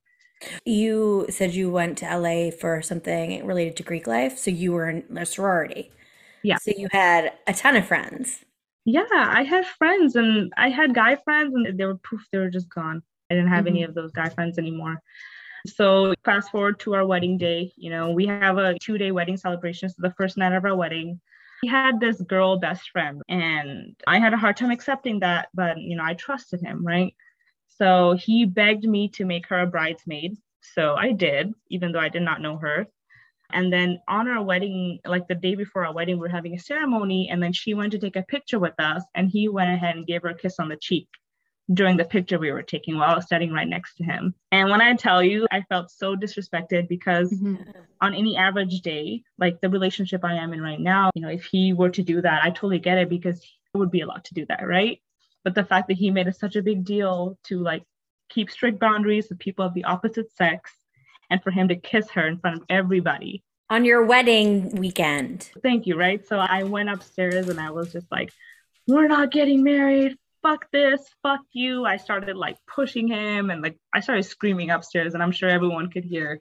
[0.64, 4.38] You said you went to LA for something related to Greek life.
[4.38, 5.90] So you were in a sorority.
[6.44, 6.58] Yeah.
[6.58, 8.44] So you had a ton of friends.
[8.86, 12.48] Yeah, I had friends and I had guy friends and they were poof, they were
[12.48, 13.02] just gone.
[13.28, 13.74] I didn't have mm-hmm.
[13.74, 15.02] any of those guy friends anymore.
[15.66, 19.36] So fast forward to our wedding day, you know, we have a two day wedding
[19.36, 19.88] celebration.
[19.88, 21.20] So the first night of our wedding,
[21.62, 25.78] he had this girl best friend and I had a hard time accepting that, but
[25.78, 27.12] you know, I trusted him, right?
[27.66, 30.36] So he begged me to make her a bridesmaid.
[30.60, 32.86] So I did, even though I did not know her.
[33.50, 36.58] And then on our wedding, like the day before our wedding, we are having a
[36.58, 37.28] ceremony.
[37.30, 40.06] And then she went to take a picture with us, and he went ahead and
[40.06, 41.08] gave her a kiss on the cheek
[41.72, 44.34] during the picture we were taking while I was standing right next to him.
[44.52, 47.70] And when I tell you, I felt so disrespected because mm-hmm.
[48.00, 51.44] on any average day, like the relationship I am in right now, you know, if
[51.44, 53.40] he were to do that, I totally get it because
[53.74, 55.00] it would be allowed to do that, right?
[55.42, 57.82] But the fact that he made it such a big deal to like
[58.28, 60.72] keep strict boundaries with people of the opposite sex
[61.30, 63.42] and for him to kiss her in front of everybody.
[63.68, 65.50] On your wedding weekend.
[65.62, 66.26] Thank you, right?
[66.26, 68.32] So I went upstairs and I was just like,
[68.86, 71.84] we're not getting married fuck this, fuck you.
[71.84, 75.90] I started like pushing him and like I started screaming upstairs, and I'm sure everyone
[75.90, 76.40] could hear.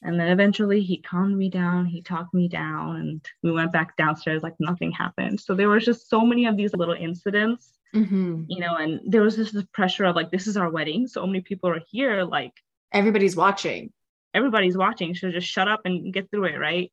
[0.00, 3.96] And then eventually he calmed me down, he talked me down, and we went back
[3.96, 5.40] downstairs like nothing happened.
[5.40, 8.44] So there was just so many of these little incidents, mm-hmm.
[8.48, 11.06] you know, and there was just this pressure of like, this is our wedding.
[11.06, 12.52] So many people are here, like
[12.92, 13.92] everybody's watching.
[14.34, 15.14] Everybody's watching.
[15.14, 16.90] So just shut up and get through it, right?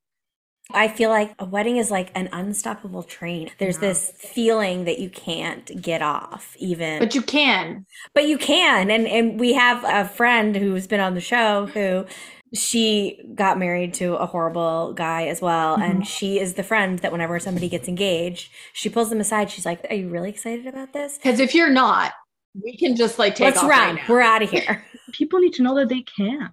[0.71, 3.51] I feel like a wedding is like an unstoppable train.
[3.59, 3.89] There's yeah.
[3.89, 6.99] this feeling that you can't get off even.
[6.99, 7.85] But you can.
[8.13, 8.89] But you can.
[8.89, 12.05] And and we have a friend who's been on the show who
[12.53, 15.83] she got married to a horrible guy as well mm-hmm.
[15.83, 19.51] and she is the friend that whenever somebody gets engaged, she pulls them aside.
[19.51, 22.13] She's like, "Are you really excited about this?" Cuz if you're not,
[22.63, 23.97] we can just like take Let's run.
[23.97, 24.83] Right We're out of here.
[25.11, 26.49] People need to know that they can.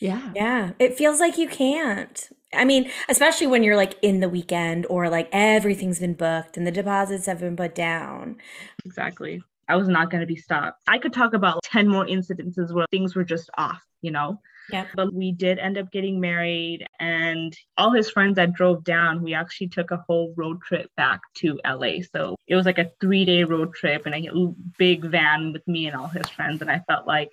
[0.00, 0.32] Yeah.
[0.34, 0.72] Yeah.
[0.78, 2.28] It feels like you can't.
[2.52, 6.66] I mean, especially when you're like in the weekend or like everything's been booked and
[6.66, 8.38] the deposits have been put down.
[8.84, 9.42] Exactly.
[9.68, 10.82] I was not going to be stopped.
[10.88, 14.40] I could talk about 10 more incidences where things were just off, you know?
[14.72, 14.86] Yeah.
[14.94, 19.34] But we did end up getting married, and all his friends that drove down, we
[19.34, 22.02] actually took a whole road trip back to LA.
[22.14, 25.86] So it was like a three day road trip and a big van with me
[25.86, 26.60] and all his friends.
[26.62, 27.30] And I felt like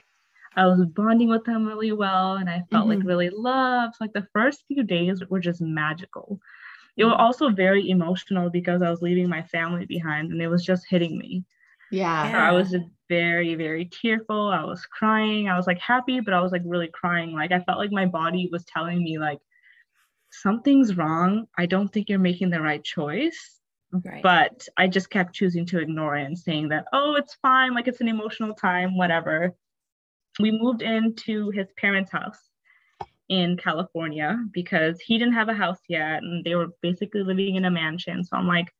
[0.57, 2.99] I was bonding with them really well and I felt mm-hmm.
[2.99, 3.93] like really loved.
[4.01, 6.39] Like the first few days were just magical.
[6.97, 7.21] It was mm-hmm.
[7.21, 11.19] also very emotional because I was leaving my family behind and it was just hitting
[11.19, 11.45] me.
[11.91, 12.31] Yeah.
[12.31, 12.75] So I was
[13.07, 14.47] very, very tearful.
[14.49, 15.47] I was crying.
[15.47, 17.33] I was like happy, but I was like really crying.
[17.33, 19.39] Like I felt like my body was telling me like
[20.31, 21.45] something's wrong.
[21.55, 23.59] I don't think you're making the right choice.
[23.91, 24.23] Right.
[24.23, 27.87] But I just kept choosing to ignore it and saying that, oh, it's fine, like
[27.87, 29.55] it's an emotional time, whatever
[30.39, 32.39] we moved into his parents' house
[33.29, 37.65] in California because he didn't have a house yet and they were basically living in
[37.65, 38.23] a mansion.
[38.23, 38.71] So I'm like,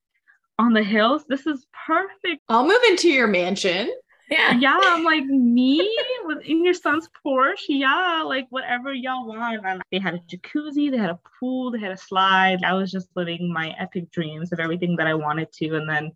[0.60, 1.26] on the hills.
[1.28, 2.42] This is perfect.
[2.50, 3.92] I'll move into your mansion.
[4.30, 4.58] Yeah.
[4.60, 7.70] Yeah, I'm like me with in your son's Porsche.
[7.70, 9.66] Yeah, like whatever y'all want.
[9.66, 12.64] And they had a jacuzzi, they had a pool, they had a slide.
[12.64, 15.76] I was just living my epic dreams of everything that I wanted to.
[15.76, 16.12] And then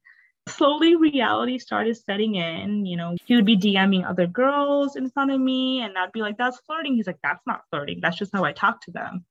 [0.52, 2.86] slowly reality started setting in.
[2.86, 6.22] You know, he would be DMing other girls in front of me, and I'd be
[6.22, 6.96] like, that's flirting.
[6.96, 8.00] He's like, that's not flirting.
[8.02, 9.26] That's just how I talk to them.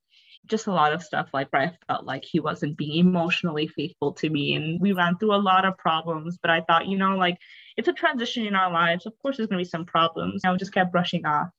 [0.47, 4.13] Just a lot of stuff like where I felt like he wasn't being emotionally faithful
[4.15, 4.55] to me.
[4.55, 7.39] And we ran through a lot of problems, but I thought, you know, like
[7.77, 9.07] it's a transition in our lives.
[9.07, 10.45] Of course, there's going to be some problems.
[10.45, 11.51] I just kept brushing off.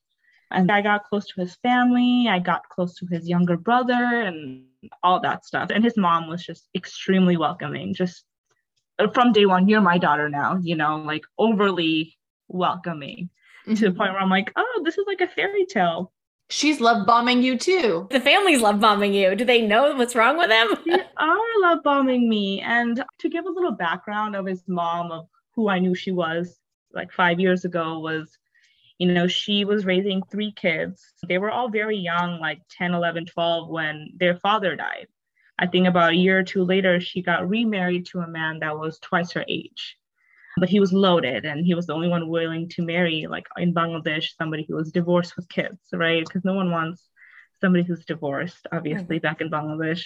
[0.49, 2.27] And I got close to his family.
[2.27, 4.65] I got close to his younger brother and
[5.01, 5.69] all that stuff.
[5.73, 8.25] And his mom was just extremely welcoming, just
[9.09, 13.29] from day one, you're my daughter now, you know, like overly welcoming
[13.65, 13.75] mm-hmm.
[13.75, 16.11] to the point where I'm like, oh, this is like a fairy tale.
[16.49, 18.07] She's love bombing you too.
[18.11, 19.35] The family's love bombing you.
[19.35, 20.75] Do they know what's wrong with them?
[20.85, 22.59] they are love bombing me.
[22.59, 26.59] And to give a little background of his mom, of who I knew she was
[26.93, 28.37] like five years ago, was,
[28.97, 31.13] you know, she was raising three kids.
[31.25, 35.07] They were all very young, like 10, 11, 12, when their father died.
[35.61, 38.79] I think about a year or two later, she got remarried to a man that
[38.79, 39.95] was twice her age.
[40.57, 43.73] But he was loaded and he was the only one willing to marry, like in
[43.73, 46.25] Bangladesh, somebody who was divorced with kids, right?
[46.25, 47.07] Because no one wants
[47.61, 49.27] somebody who's divorced, obviously, mm-hmm.
[49.27, 50.03] back in Bangladesh.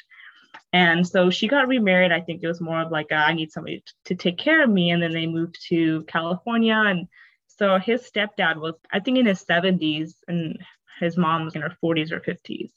[0.73, 2.11] And so she got remarried.
[2.11, 4.69] I think it was more of like, a, I need somebody to take care of
[4.69, 4.91] me.
[4.91, 6.75] And then they moved to California.
[6.75, 7.07] And
[7.47, 10.59] so his stepdad was, I think, in his 70s, and
[10.99, 12.71] his mom was in her 40s or 50s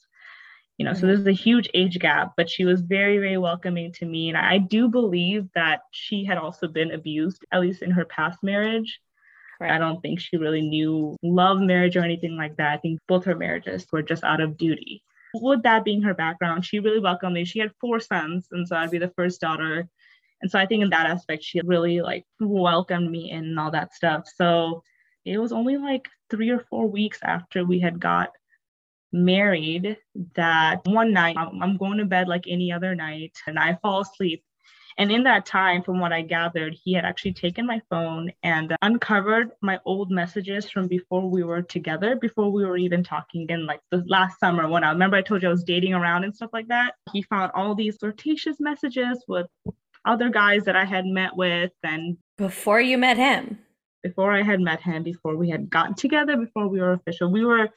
[0.79, 1.01] you know, mm-hmm.
[1.01, 4.29] so there's a huge age gap, but she was very, very welcoming to me.
[4.29, 8.43] And I do believe that she had also been abused, at least in her past
[8.43, 9.01] marriage.
[9.61, 9.73] Right.
[9.73, 12.75] I don't think she really knew love marriage or anything like that.
[12.75, 15.03] I think both her marriages were just out of duty.
[15.35, 17.45] With that being her background, she really welcomed me.
[17.45, 19.88] She had four sons, and so I'd be the first daughter.
[20.41, 23.73] And so I think in that aspect, she really like welcomed me in and all
[23.73, 24.29] that stuff.
[24.37, 24.85] So
[25.25, 28.31] it was only like three or four weeks after we had got
[29.12, 29.97] married
[30.35, 34.44] that one night I'm going to bed like any other night and I fall asleep.
[34.99, 38.77] And in that time, from what I gathered, he had actually taken my phone and
[38.83, 43.64] uncovered my old messages from before we were together, before we were even talking in
[43.64, 46.35] like the last summer when I remember I told you I was dating around and
[46.35, 46.94] stuff like that.
[47.12, 49.47] He found all these flirtatious messages with
[50.05, 53.59] other guys that I had met with and before you met him.
[54.03, 57.31] Before I had met him, before we had gotten together, before we were official.
[57.31, 57.68] We were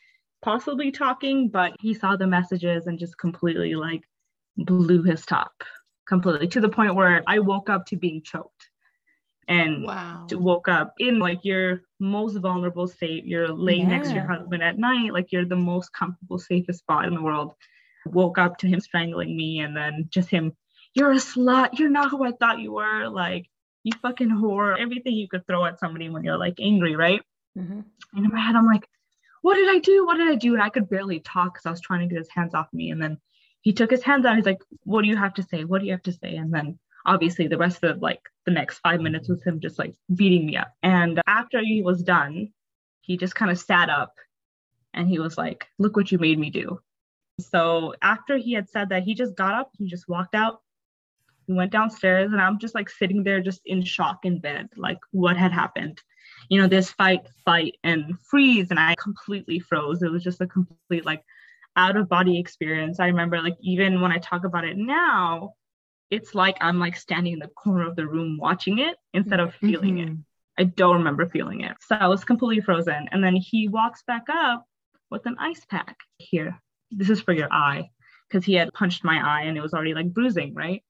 [0.41, 4.01] possibly talking, but he saw the messages and just completely like
[4.57, 5.51] blew his top
[6.07, 8.69] completely to the point where I woke up to being choked
[9.47, 10.27] and wow.
[10.31, 13.25] woke up in like your most vulnerable state.
[13.25, 13.97] You're laying yeah.
[13.97, 17.21] next to your husband at night, like you're the most comfortable, safest spot in the
[17.21, 17.53] world.
[18.05, 20.53] Woke up to him strangling me and then just him,
[20.93, 21.77] you're a slut.
[21.79, 23.07] You're not who I thought you were.
[23.07, 23.47] Like,
[23.83, 24.77] you fucking whore.
[24.77, 27.21] Everything you could throw at somebody when you're like angry, right?
[27.57, 27.81] Mm-hmm.
[28.15, 28.87] And in my head, I'm like,
[29.41, 30.05] what did I do?
[30.05, 30.53] What did I do?
[30.53, 32.91] And I could barely talk because I was trying to get his hands off me.
[32.91, 33.17] And then
[33.61, 34.35] he took his hands out.
[34.35, 35.63] He's like, what do you have to say?
[35.63, 36.35] What do you have to say?
[36.35, 39.95] And then obviously the rest of like the next five minutes was him just like
[40.13, 40.73] beating me up.
[40.83, 42.49] And after he was done,
[43.01, 44.13] he just kind of sat up
[44.93, 46.79] and he was like, look what you made me do.
[47.39, 50.61] So after he had said that, he just got up, he just walked out,
[51.47, 54.99] he went downstairs, and I'm just like sitting there just in shock in bed, like
[55.11, 55.99] what had happened
[56.51, 58.71] you know, this fight, fight, and freeze.
[58.71, 60.03] And I completely froze.
[60.03, 61.23] It was just a complete like
[61.77, 62.99] out of body experience.
[62.99, 65.53] I remember like even when I talk about it now,
[66.09, 69.55] it's like I'm like standing in the corner of the room watching it instead of
[69.55, 70.11] feeling mm-hmm.
[70.11, 70.17] it.
[70.59, 71.77] I don't remember feeling it.
[71.87, 73.07] So I was completely frozen.
[73.13, 74.65] And then he walks back up
[75.09, 76.59] with an ice pack here.
[76.91, 77.91] This is for your eye
[78.27, 80.83] because he had punched my eye and it was already like bruising, right?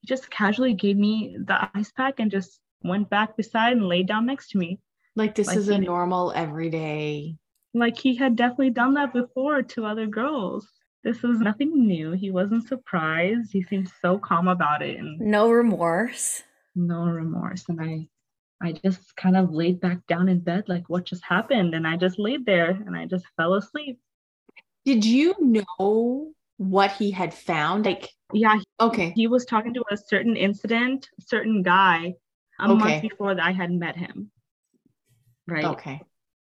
[0.00, 4.08] He just casually gave me the ice pack and just went back beside and laid
[4.08, 4.80] down next to me.
[5.16, 7.36] Like this like is a normal everyday.
[7.72, 10.68] Like he had definitely done that before to other girls.
[11.02, 12.12] This was nothing new.
[12.12, 13.50] He wasn't surprised.
[13.52, 16.42] He seemed so calm about it and no remorse.
[16.74, 17.64] No remorse.
[17.68, 18.08] And I
[18.62, 21.96] I just kind of laid back down in bed like what just happened and I
[21.96, 23.98] just laid there and I just fell asleep.
[24.84, 27.86] Did you know what he had found?
[27.86, 29.12] Like yeah, okay.
[29.16, 32.14] He was talking to a certain incident, certain guy
[32.60, 32.74] a okay.
[32.74, 34.30] month before that I had met him
[35.46, 35.64] right?
[35.64, 36.02] Okay.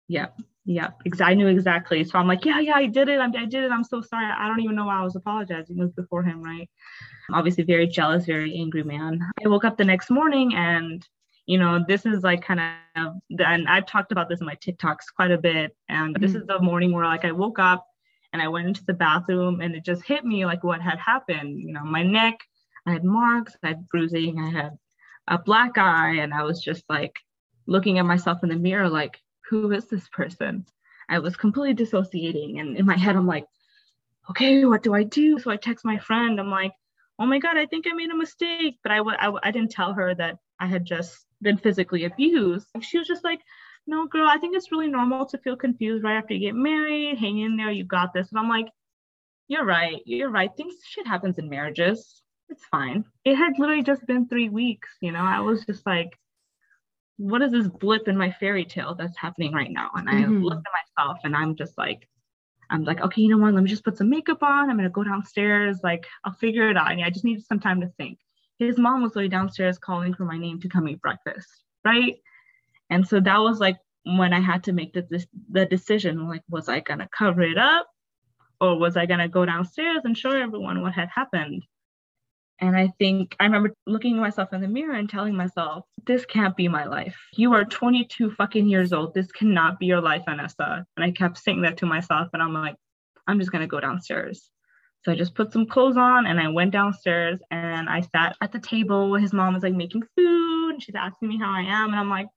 [0.09, 0.29] Yeah.
[0.65, 0.91] Yeah.
[1.03, 2.05] Because I knew exactly.
[2.05, 3.21] So I'm like, yeah, yeah, I did it.
[3.21, 3.71] I, I did it.
[3.71, 4.27] I'm so sorry.
[4.27, 5.79] I don't even know why I was apologizing.
[5.79, 6.69] It was before him, right?
[7.33, 9.21] Obviously, very jealous, very angry man.
[9.45, 11.07] I woke up the next morning and
[11.47, 12.61] you know, this is like kind
[12.97, 15.77] of, and I've talked about this in my TikToks quite a bit.
[15.89, 16.23] And mm-hmm.
[16.23, 17.87] this is the morning where like I woke up
[18.33, 21.61] and I went into the bathroom and it just hit me like what had happened.
[21.61, 22.39] You know, my neck,
[22.87, 24.79] I had marks, I had bruising, I had
[25.29, 26.17] a black eye.
[26.21, 27.15] And I was just like
[27.67, 30.67] looking at myself in the mirror, like, who is this person?
[31.09, 32.59] I was completely dissociating.
[32.61, 33.47] And in my head, I'm like,
[34.31, 35.39] okay, what do I do?
[35.39, 36.39] So I text my friend.
[36.41, 36.73] I'm like,
[37.19, 38.79] oh my God, I think I made a mistake.
[38.83, 42.05] But I w- I, w- I didn't tell her that I had just been physically
[42.05, 42.67] abused.
[42.81, 43.41] She was just like,
[43.87, 47.19] no, girl, I think it's really normal to feel confused right after you get married.
[47.19, 48.31] Hang in there, you got this.
[48.31, 48.69] And I'm like,
[49.49, 50.01] you're right.
[50.07, 50.51] You're right.
[50.57, 52.23] Things, shit happens in marriages.
[52.49, 53.05] It's fine.
[53.25, 54.89] It had literally just been three weeks.
[55.01, 56.17] You know, I was just like,
[57.19, 59.91] what is this blip in my fairy tale that's happening right now?
[59.95, 60.43] And I Mhm.
[60.43, 62.09] looked at myself and I'm just like,
[62.71, 63.55] I'm like, okay, you know what?
[63.55, 64.71] Let me just put some makeup on.
[64.71, 65.81] I'm gonna go downstairs.
[65.85, 66.91] Like, I'll figure it out.
[66.93, 68.19] And I just needed some time to think.
[68.59, 71.49] His mom was literally downstairs calling for my name to come eat breakfast,
[71.85, 72.17] right?
[72.91, 76.29] And so that was like when I had to make the this, the decision.
[76.29, 77.89] Like, was I gonna cover it up,
[78.61, 81.65] or was I gonna go downstairs and show everyone what had happened?
[82.63, 86.25] And I think I remember looking at myself in the mirror and telling myself, this
[86.25, 87.19] can't be my life.
[87.35, 89.15] You are 22 fucking years old.
[89.15, 90.85] This cannot be your life, Anessa.
[90.97, 92.29] And I kept saying that to myself.
[92.33, 92.77] And I'm like,
[93.27, 94.49] I'm just going to go downstairs.
[95.05, 98.53] So I just put some clothes on and I went downstairs and I sat at
[98.53, 99.17] the table.
[99.17, 100.71] His mom was like making food.
[100.75, 101.91] And she's asking me how I am.
[101.91, 102.29] And I'm like,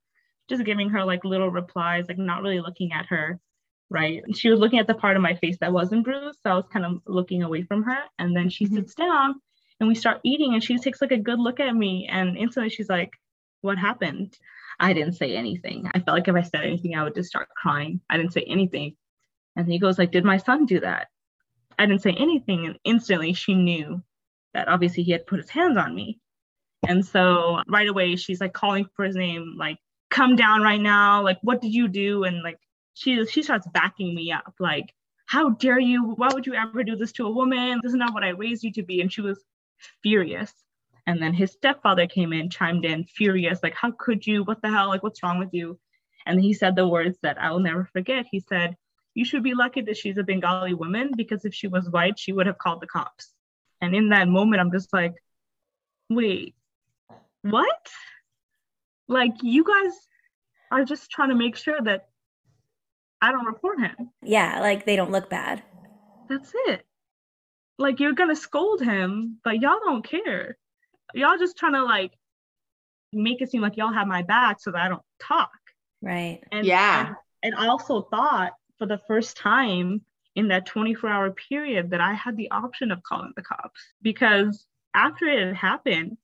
[0.49, 3.39] just giving her like little replies, like not really looking at her.
[3.91, 4.23] Right.
[4.25, 6.39] And she was looking at the part of my face that wasn't bruised.
[6.41, 7.99] So I was kind of looking away from her.
[8.17, 8.73] And then she Mhm.
[8.73, 9.35] sits down
[9.79, 12.69] and we start eating and she takes like a good look at me and instantly
[12.69, 13.11] she's like
[13.61, 14.37] what happened?
[14.79, 15.89] I didn't say anything.
[15.93, 18.01] I felt like if i said anything i would just start crying.
[18.09, 18.95] I didn't say anything.
[19.55, 21.07] And he goes like did my son do that?
[21.77, 24.01] I didn't say anything and instantly she knew
[24.53, 26.19] that obviously he had put his hands on me.
[26.87, 29.77] And so right away she's like calling for his name like
[30.09, 31.23] come down right now.
[31.23, 32.23] Like what did you do?
[32.23, 32.59] And like
[32.93, 34.93] she she starts backing me up like
[35.27, 36.13] how dare you?
[36.15, 37.79] Why would you ever do this to a woman?
[37.81, 39.01] This is not what i raised you to be.
[39.01, 39.43] And she was
[40.01, 40.53] furious.
[41.07, 44.43] And then his stepfather came in, chimed in, furious, like, how could you?
[44.43, 44.87] What the hell?
[44.87, 45.79] Like, what's wrong with you?
[46.25, 48.25] And he said the words that I will never forget.
[48.31, 48.75] He said,
[49.13, 52.33] You should be lucky that she's a Bengali woman because if she was white, she
[52.33, 53.31] would have called the cops.
[53.81, 55.13] And in that moment, I'm just like,
[56.09, 56.55] Wait,
[57.43, 57.89] what?
[59.07, 59.93] Like, you guys
[60.71, 62.07] are just trying to make sure that
[63.21, 64.11] I don't report him.
[64.23, 65.63] Yeah, like they don't look bad.
[66.27, 66.85] That's it.
[67.77, 70.57] Like you're gonna scold him, but y'all don't care.
[71.13, 72.11] Y'all just trying to like
[73.13, 75.51] make it seem like y'all have my back so that I don't talk.
[76.01, 76.41] Right.
[76.51, 77.07] And Yeah.
[77.07, 80.01] and, and I also thought for the first time
[80.35, 84.65] in that 24 hour period that I had the option of calling the cops because
[84.93, 86.17] after it had happened,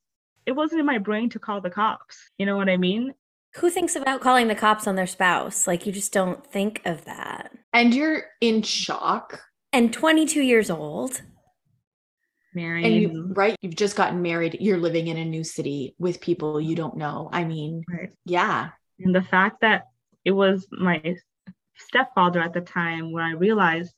[0.45, 2.17] it wasn't in my brain to call the cops.
[2.37, 3.13] You know what I mean?
[3.55, 5.67] Who thinks about calling the cops on their spouse?
[5.67, 7.51] Like you just don't think of that.
[7.73, 9.41] And you're in shock.
[9.73, 11.21] And 22 years old.
[12.53, 12.85] Married.
[12.85, 14.57] And you, right, you've just gotten married.
[14.59, 17.29] You're living in a new city with people you don't know.
[17.31, 18.11] I mean, Right.
[18.25, 18.69] yeah.
[18.99, 19.87] And the fact that
[20.25, 21.15] it was my
[21.77, 23.93] stepfather at the time where I realized,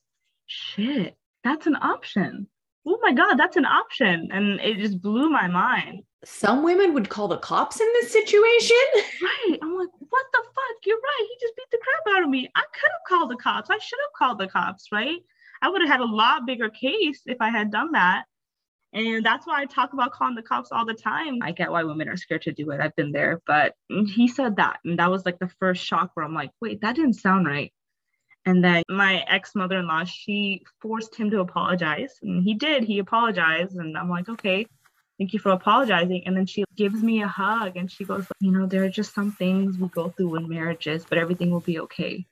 [0.46, 2.46] shit, that's an option.
[2.86, 4.28] Oh my God, that's an option.
[4.30, 6.02] And it just blew my mind.
[6.24, 8.76] Some women would call the cops in this situation.
[9.22, 9.58] Right.
[9.62, 10.76] I'm like, what the fuck?
[10.86, 11.26] You're right.
[11.28, 12.48] He just beat the crap out of me.
[12.54, 13.70] I could have called the cops.
[13.70, 15.18] I should have called the cops, right?
[15.62, 18.24] I would have had a lot bigger case if I had done that.
[18.94, 21.40] And that's why I talk about calling the cops all the time.
[21.42, 22.80] I get why women are scared to do it.
[22.80, 23.42] I've been there.
[23.44, 24.78] But he said that.
[24.84, 27.72] And that was like the first shock where I'm like, wait, that didn't sound right.
[28.46, 32.14] And then my ex mother in law, she forced him to apologize.
[32.22, 32.84] And he did.
[32.84, 33.74] He apologized.
[33.74, 34.66] And I'm like, okay,
[35.18, 36.22] thank you for apologizing.
[36.26, 39.12] And then she gives me a hug and she goes, you know, there are just
[39.12, 42.26] some things we go through in marriages, but everything will be okay.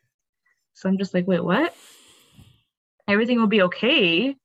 [0.75, 1.75] So I'm just like, wait, what?
[3.09, 4.37] Everything will be okay.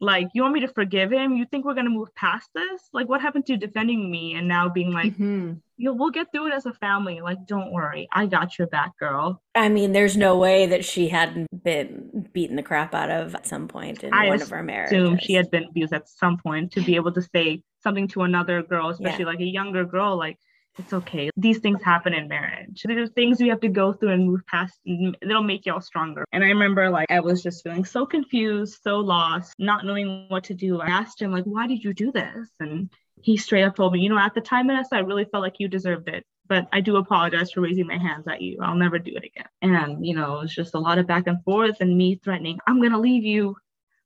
[0.00, 1.34] Like, you want me to forgive him?
[1.36, 2.88] You think we're gonna move past this?
[2.92, 5.60] Like, what happened to defending me and now being like, Mhm.
[5.76, 7.20] yo, we'll get through it as a family.
[7.20, 9.42] Like, don't worry, I got your back, girl.
[9.54, 13.46] I mean, there's no way that she hadn't been beaten the crap out of at
[13.46, 14.92] some point in I one of our marriages.
[14.92, 18.22] Assume she had been abused at some point to be able to say something to
[18.22, 20.38] another girl, especially like a younger girl, like
[20.78, 21.30] it's okay.
[21.36, 22.82] These things happen in marriage.
[22.84, 24.78] There's things we have to go through and move past.
[24.84, 26.24] It'll make y'all stronger.
[26.32, 30.44] And I remember like I was just feeling so confused, so lost, not knowing what
[30.44, 30.80] to do.
[30.80, 32.90] I asked him like, "Why did you do this?" And
[33.20, 35.56] he straight up told me, "You know, at the time, Anessa, I really felt like
[35.58, 38.58] you deserved it." But I do apologize for raising my hands at you.
[38.60, 39.46] I'll never do it again.
[39.62, 42.58] And, you know, it was just a lot of back and forth and me threatening,
[42.66, 43.56] I'm going to leave you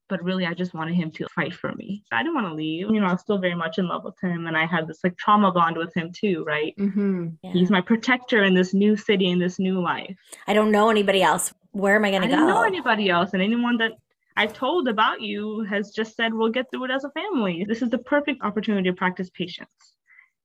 [0.08, 2.04] but really I just wanted him to fight for me.
[2.12, 2.90] I didn't want to leave.
[2.90, 5.00] You know, I was still very much in love with him and I had this
[5.02, 6.74] like trauma bond with him too, right?
[6.78, 7.36] Mhm.
[7.42, 7.52] Yeah.
[7.52, 10.16] He's my protector in this new city, in this new life.
[10.46, 11.52] I don't know anybody else.
[11.72, 12.34] Where am I going to go?
[12.34, 13.92] I to didn't know anybody else and anyone that
[14.36, 17.64] I've told about you has just said we'll get through it as a family.
[17.66, 19.68] This is the perfect opportunity to practice patience.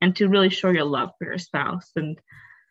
[0.01, 1.91] and to really show your love for your spouse.
[1.97, 2.17] And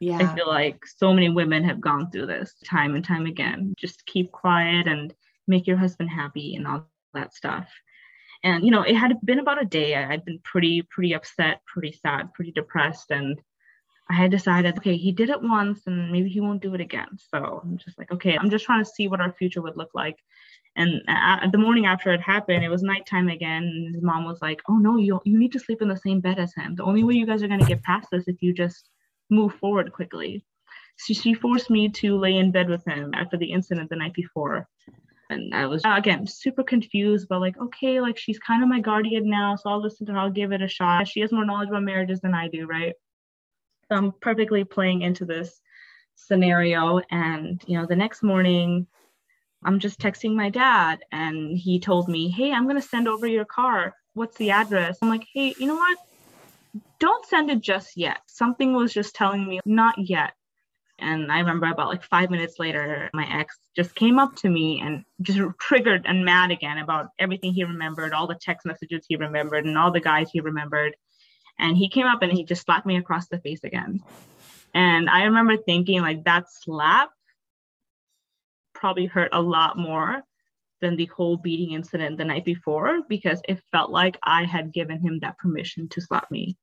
[0.01, 0.17] Yeah.
[0.17, 3.75] I feel like so many women have gone through this time and time again.
[3.77, 5.13] Just keep quiet and
[5.49, 7.69] make your husband happy and all that stuff.
[8.45, 9.97] And you know, it had been about a day.
[9.97, 13.41] I'd been pretty, pretty upset, pretty sad, pretty depressed, and
[14.11, 17.09] I had decided, okay, he did it once, and maybe he won't do it again.
[17.19, 19.91] So I'm just like, okay, I'm just trying to see what our future would look
[19.95, 20.17] like.
[20.77, 21.03] And
[21.53, 23.65] the morning after it happened, it was nighttime again.
[23.65, 26.21] And his mom was like, "Oh no, you you need to sleep in the same
[26.21, 26.77] bed as him.
[26.77, 28.89] The only way you guys are gonna get past this if you just
[29.29, 30.45] move forward quickly."
[30.99, 34.15] So she forced me to lay in bed with him after the incident the night
[34.15, 34.69] before.
[35.31, 38.81] And I was uh, again super confused, but like, okay, like she's kind of my
[38.81, 40.19] guardian now, so I'll listen to her.
[40.19, 41.07] I'll give it a shot.
[41.07, 42.95] She has more knowledge about marriages than I do, right?
[43.89, 45.61] So I'm perfectly playing into this
[46.15, 47.01] scenario.
[47.11, 48.87] And you know, the next morning,
[49.65, 53.45] I'm just texting my dad, and he told me, "Hey, I'm gonna send over your
[53.45, 53.95] car.
[54.15, 55.99] What's the address?" I'm like, "Hey, you know what?
[57.01, 58.21] Don't send it just yet.
[58.27, 60.33] Something was just telling me not yet."
[61.01, 64.81] And I remember about like five minutes later, my ex just came up to me
[64.81, 69.17] and just triggered and mad again about everything he remembered, all the text messages he
[69.17, 70.97] remembered, and all the guys he remembered.
[71.59, 74.03] And he came up and he just slapped me across the face again.
[74.75, 77.11] And I remember thinking, like, that slap
[78.75, 80.23] probably hurt a lot more
[80.81, 85.01] than the whole beating incident the night before because it felt like I had given
[85.01, 86.57] him that permission to slap me.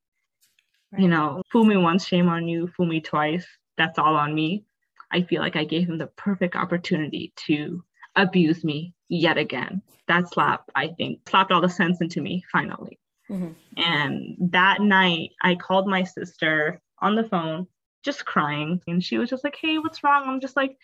[0.96, 3.46] You know, fool me once, shame on you, fool me twice,
[3.76, 4.64] that's all on me.
[5.10, 7.82] I feel like I gave him the perfect opportunity to
[8.16, 9.82] abuse me yet again.
[10.08, 12.98] That slap, I think, slapped all the sense into me finally.
[13.30, 13.54] Mhm.
[13.76, 17.66] And that night, I called my sister on the phone,
[18.02, 18.80] just crying.
[18.86, 20.24] And she was just like, Hey, what's wrong?
[20.26, 20.78] I'm just like,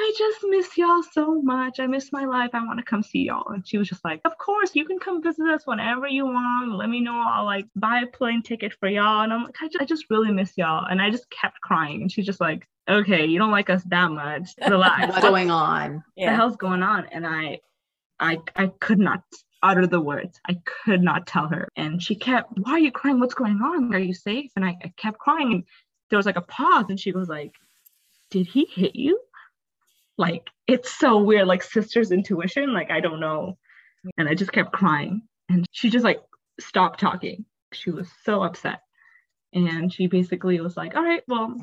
[0.00, 1.80] I just miss y'all so much.
[1.80, 2.50] I miss my life.
[2.52, 3.48] I want to come see y'all.
[3.52, 6.76] And she was just like, Of course, you can come visit us whenever you want.
[6.76, 7.24] Let me know.
[7.26, 9.22] I'll like buy a plane ticket for y'all.
[9.22, 10.86] And I'm like, I just, I just really miss y'all.
[10.88, 12.02] And I just kept crying.
[12.02, 14.50] And she's just like, Okay, you don't like us that much.
[14.68, 15.08] Relax.
[15.12, 15.94] What's going on?
[15.94, 17.06] What the hell's going on?
[17.10, 17.58] And I,
[18.20, 19.24] I, I could not
[19.64, 20.40] utter the words.
[20.48, 21.68] I could not tell her.
[21.74, 23.18] And she kept, Why are you crying?
[23.18, 23.92] What's going on?
[23.92, 24.52] Are you safe?
[24.54, 25.52] And I, I kept crying.
[25.52, 25.64] And
[26.08, 26.86] there was like a pause.
[26.88, 27.52] And she was like,
[28.30, 29.20] Did he hit you?
[30.18, 31.46] Like, it's so weird.
[31.46, 32.74] Like, sister's intuition.
[32.74, 33.56] Like, I don't know.
[34.16, 35.22] And I just kept crying.
[35.48, 36.20] And she just like
[36.60, 37.44] stopped talking.
[37.72, 38.80] She was so upset.
[39.54, 41.56] And she basically was like, All right, well,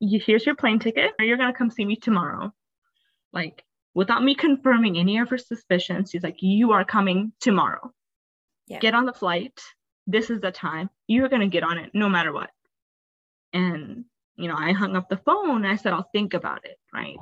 [0.00, 1.12] you, here's your plane ticket.
[1.18, 2.52] You're going to come see me tomorrow.
[3.32, 7.92] Like, without me confirming any of her suspicions, she's like, You are coming tomorrow.
[8.66, 8.78] Yeah.
[8.78, 9.60] Get on the flight.
[10.06, 10.90] This is the time.
[11.06, 12.50] You're going to get on it no matter what.
[13.52, 14.04] And,
[14.36, 15.64] you know, I hung up the phone.
[15.64, 16.78] I said, I'll think about it.
[16.92, 17.18] Right.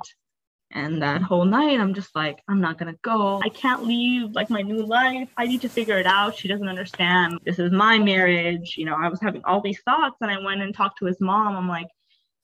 [0.71, 3.41] And that whole night, I'm just like, I'm not to go.
[3.43, 5.29] I can't leave like my new life.
[5.35, 6.37] I need to figure it out.
[6.37, 7.39] She doesn't understand.
[7.43, 8.75] This is my marriage.
[8.77, 11.19] You know, I was having all these thoughts and I went and talked to his
[11.19, 11.55] mom.
[11.55, 11.87] I'm like,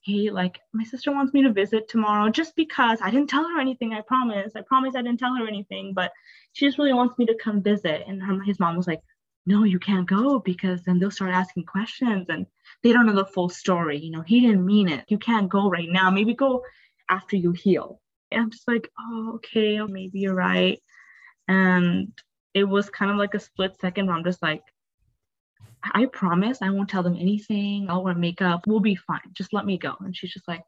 [0.01, 3.59] hey, like my sister wants me to visit tomorrow just because I didn't tell her
[3.59, 3.93] anything.
[3.93, 4.53] I promise.
[4.55, 6.11] I promise I didn't tell her anything, but
[6.53, 8.05] she just really wants me to come visit.
[8.07, 9.01] And her, his mom was like,
[9.45, 12.47] no, you can't go because then they'll start asking questions and
[12.81, 13.99] they don't know the full story.
[13.99, 15.05] You know, he didn't mean it.
[15.09, 16.09] You can't go right now.
[16.09, 16.63] Maybe go
[17.09, 18.01] after you heal.
[18.35, 20.81] I'm just like, oh, okay, maybe you're right.
[21.47, 22.11] And
[22.53, 24.63] it was kind of like a split second where I'm just like,
[25.93, 27.87] I promise I won't tell them anything.
[27.89, 28.65] I'll wear makeup.
[28.65, 29.19] We'll be fine.
[29.33, 29.93] Just let me go.
[29.99, 30.63] And she's just like,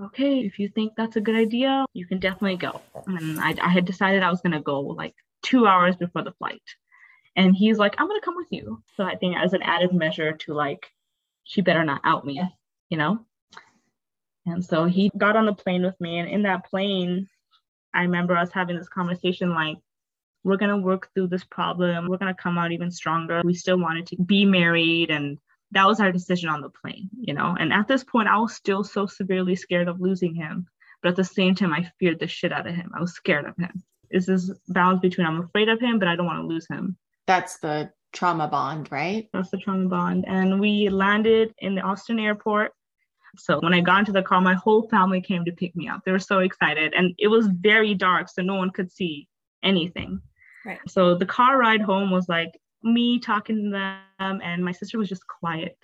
[0.00, 2.80] okay, if you think that's a good idea, you can definitely go.
[3.06, 6.32] And I, I had decided I was going to go like two hours before the
[6.32, 6.62] flight.
[7.36, 8.82] And he's like, I'm going to come with you.
[8.96, 10.86] So I think as an added measure to like,
[11.44, 12.42] she better not out me,
[12.90, 13.24] you know?
[14.50, 16.18] And so he got on the plane with me.
[16.18, 17.28] And in that plane,
[17.94, 19.76] I remember us having this conversation like,
[20.44, 22.08] we're going to work through this problem.
[22.08, 23.42] We're going to come out even stronger.
[23.44, 25.10] We still wanted to be married.
[25.10, 25.38] And
[25.72, 27.56] that was our decision on the plane, you know?
[27.58, 30.66] And at this point, I was still so severely scared of losing him.
[31.02, 32.90] But at the same time, I feared the shit out of him.
[32.96, 33.82] I was scared of him.
[34.10, 36.96] It's this balance between I'm afraid of him, but I don't want to lose him.
[37.26, 39.28] That's the trauma bond, right?
[39.32, 40.24] That's the trauma bond.
[40.26, 42.72] And we landed in the Austin airport.
[43.38, 46.02] So when I got into the car, my whole family came to pick me up.
[46.04, 46.92] They were so excited.
[46.94, 49.28] And it was very dark, so no one could see
[49.62, 50.20] anything.
[50.64, 50.78] Right.
[50.88, 55.08] So the car ride home was like me talking to them, and my sister was
[55.08, 55.78] just quiet.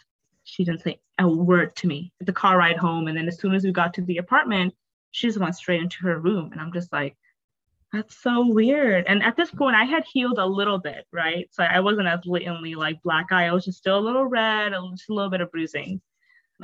[0.45, 2.13] She didn't say a word to me.
[2.21, 4.75] The car ride home, and then as soon as we got to the apartment,
[5.13, 6.51] she just went straight into her room.
[6.53, 7.17] And I'm just like,
[7.93, 9.05] that's so weird.
[9.07, 11.49] And at this point, I had healed a little bit, right?
[11.53, 13.47] So I wasn't as blatantly like black eye.
[13.47, 16.01] I was just still a little red, just a little bit of bruising.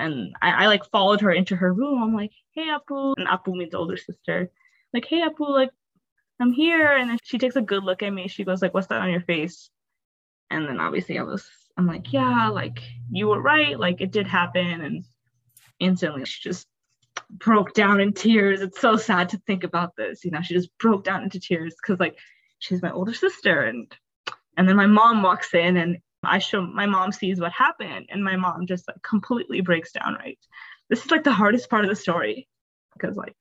[0.01, 2.03] And I, I like followed her into her room.
[2.03, 3.15] I'm like, hey, Apu.
[3.17, 4.51] And Apu means older sister.
[4.93, 5.71] Like, hey, Apu, like,
[6.41, 6.97] I'm here.
[6.97, 8.29] And then she takes a good look at me.
[8.29, 9.71] She goes, like, what's that on your face?
[10.51, 13.79] And then obviously I was I'm like, yeah, like you were right.
[13.79, 14.83] Like it did happen.
[14.83, 15.05] And
[15.79, 16.67] instantly she just
[17.31, 18.61] broke down in tears.
[18.61, 20.25] It's so sad to think about this.
[20.25, 22.19] You know, she just broke down into tears because like
[22.59, 23.63] she's my older sister.
[23.63, 23.91] And
[24.57, 28.23] and then my mom walks in and I show my mom sees what happened and
[28.23, 30.39] my mom just like completely breaks down, right?
[30.89, 32.49] This is like the hardest part of the story
[32.93, 33.37] because like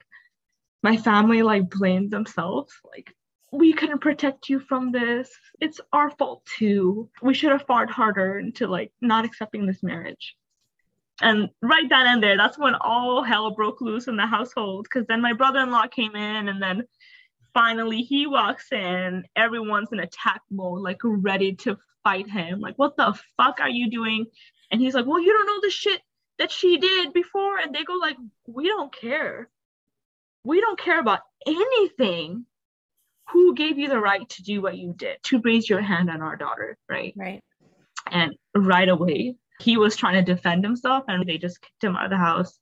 [0.82, 3.14] my family like blamed themselves like
[3.52, 5.30] we couldn't protect you from this.
[5.60, 7.10] It's our fault too.
[7.22, 10.36] We should have fought harder into like not accepting this marriage.
[11.22, 15.06] And right then and there that's when all hell broke loose in the household because
[15.08, 16.84] then my brother-in-law came in and then
[17.54, 22.60] finally he walks in everyone's in attack mode like ready to fight him.
[22.60, 24.26] Like what the fuck are you doing?
[24.72, 26.02] And he's like well you don't know the shit
[26.38, 27.58] that she did before.
[27.58, 29.50] And they go like we don't care.
[30.44, 32.46] We don't care about anything.
[33.32, 36.22] Who gave you the right to do what you did to raise your hand on
[36.22, 37.14] our daughter right?
[37.16, 37.44] Right.
[38.12, 42.06] and right away he was trying to defend himself and they just kicked him out
[42.06, 42.58] of the house.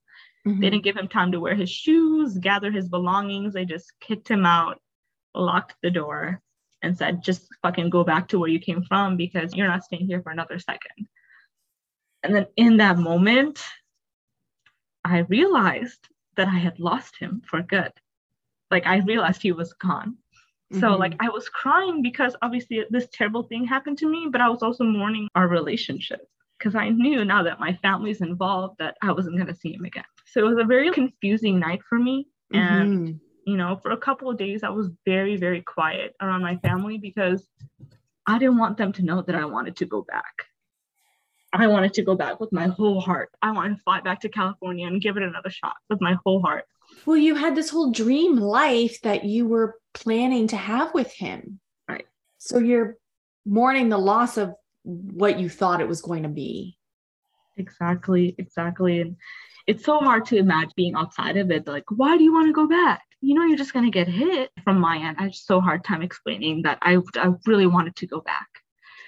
[0.46, 0.60] Mhm.
[0.60, 3.54] they didn't give him time to wear his shoes gather his belongings.
[3.54, 4.82] They just kicked him out
[5.36, 6.42] locked the door
[6.82, 10.06] and said just fucking go back to where you came from because you're not staying
[10.06, 11.08] here for another second
[12.24, 13.64] and then in that moment
[15.04, 17.92] i realized that i had lost him for good
[18.72, 20.18] like i realized he was gone
[20.74, 21.00] so Mhm.
[21.00, 24.62] like I was crying because obviously this terrible thing happened to me, but I was
[24.62, 29.38] also mourning our relationship because I knew now that my family's involved that I wasn't
[29.38, 30.04] going to see him again.
[30.26, 32.28] So it was a very confusing night for me.
[32.52, 33.20] And Mhm.
[33.48, 36.98] You know, for a couple of days I was very very quiet around my family
[36.98, 37.48] because
[38.26, 40.46] I didn't want them to know that I wanted to go back.
[41.54, 43.30] I wanted to go back with my whole heart.
[43.42, 46.42] I wanted to fly back to California and give it another shot with my whole
[46.42, 46.66] heart.
[47.06, 51.62] Well, you had this whole dream life that you were planning to have with him.
[51.88, 52.06] Right.
[52.38, 52.98] So you're
[53.46, 56.78] mourning the loss of what you thought it was going to be.
[57.56, 59.00] Exactly, exactly.
[59.00, 59.16] And
[59.68, 61.68] it's so hard to imagine being outside of it.
[61.68, 63.04] Like, why do you want to go back?
[63.20, 64.50] You know, you're just going to get hit.
[64.64, 68.08] From my end, I had so hard time explaining that I, I really wanted to
[68.08, 68.48] go back.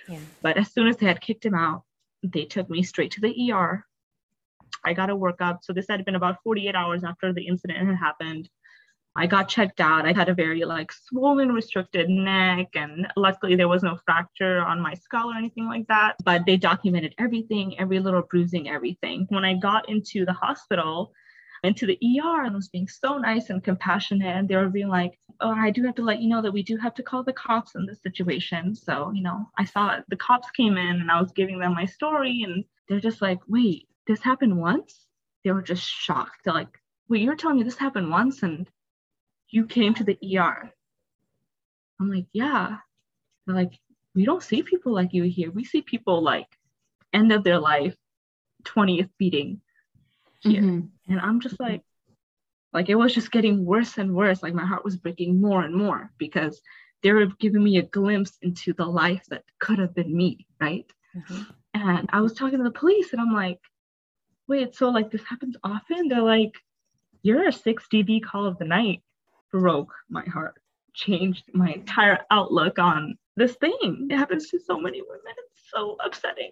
[0.07, 0.19] Yeah.
[0.41, 1.83] But as soon as they had kicked him out,
[2.23, 3.85] they took me straight to the ER.
[4.83, 5.59] I got a workup.
[5.61, 8.49] So this had been about 48 hours after the incident had happened.
[9.19, 10.05] I got checked out.
[10.05, 14.79] I had a very like swollen, restricted neck, and luckily there was no fracture on
[14.79, 16.15] my skull or anything like that.
[16.23, 19.25] But they documented everything, every little bruising, everything.
[19.27, 21.11] When I got into the hospital,
[21.63, 25.19] into the ER, and was being so nice and compassionate, and they were being like,
[25.41, 27.33] "Oh, I do have to let you know that we do have to call the
[27.33, 30.05] cops in this situation." So you know, I saw it.
[30.07, 33.41] the cops came in, and I was giving them my story, and they're just like,
[33.49, 35.07] "Wait, this happened once?"
[35.43, 36.45] They were just shocked.
[36.45, 38.65] They're like, "Wait, you're telling me this happened once and
[39.49, 40.71] you came to the ER?"
[41.99, 42.77] I'm like, "Yeah."
[43.45, 43.79] They're like,
[44.15, 45.51] "We don't see people like you here.
[45.51, 46.47] We see people like
[47.13, 47.95] end of their life,
[48.63, 49.61] 20th beating
[50.41, 50.89] here." Mhm.
[51.07, 51.83] And I'm just like,
[52.73, 54.43] like it was just getting worse and worse.
[54.43, 56.61] Like my heart was breaking more and more because
[57.01, 60.85] they were giving me a glimpse into the life that could have been me, right?
[61.15, 61.55] Mhm.
[61.73, 63.59] And I was talking to the police and I'm like,
[64.47, 66.07] wait, so like this happens often?
[66.07, 66.55] They're like,
[67.21, 69.01] you're a 6 DV call of the night.
[69.51, 70.61] Broke my heart,
[70.93, 74.07] changed my entire outlook on this thing.
[74.09, 75.33] It happens to so many women.
[75.51, 76.51] It's so upsetting.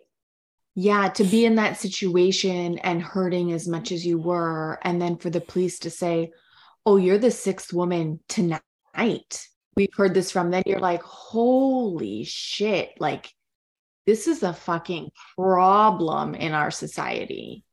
[0.76, 5.18] Yeah, to be in that situation and hurting as much as you were, and then
[5.18, 6.32] for the police to say,
[6.86, 8.62] Oh, you're the sixth woman tonight.
[9.76, 12.91] We've heard this from, then you're like, Holy shit.
[13.00, 13.32] Like,
[14.06, 17.64] this is a fucking problem in our society.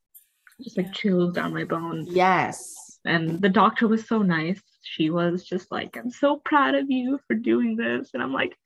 [0.63, 2.09] Just like chills down my bones.
[2.11, 2.75] Yes.
[3.05, 7.19] and the doctor was so nice she was just like i'm so proud of you
[7.27, 8.11] for doing this.
[8.15, 8.57] And i'm like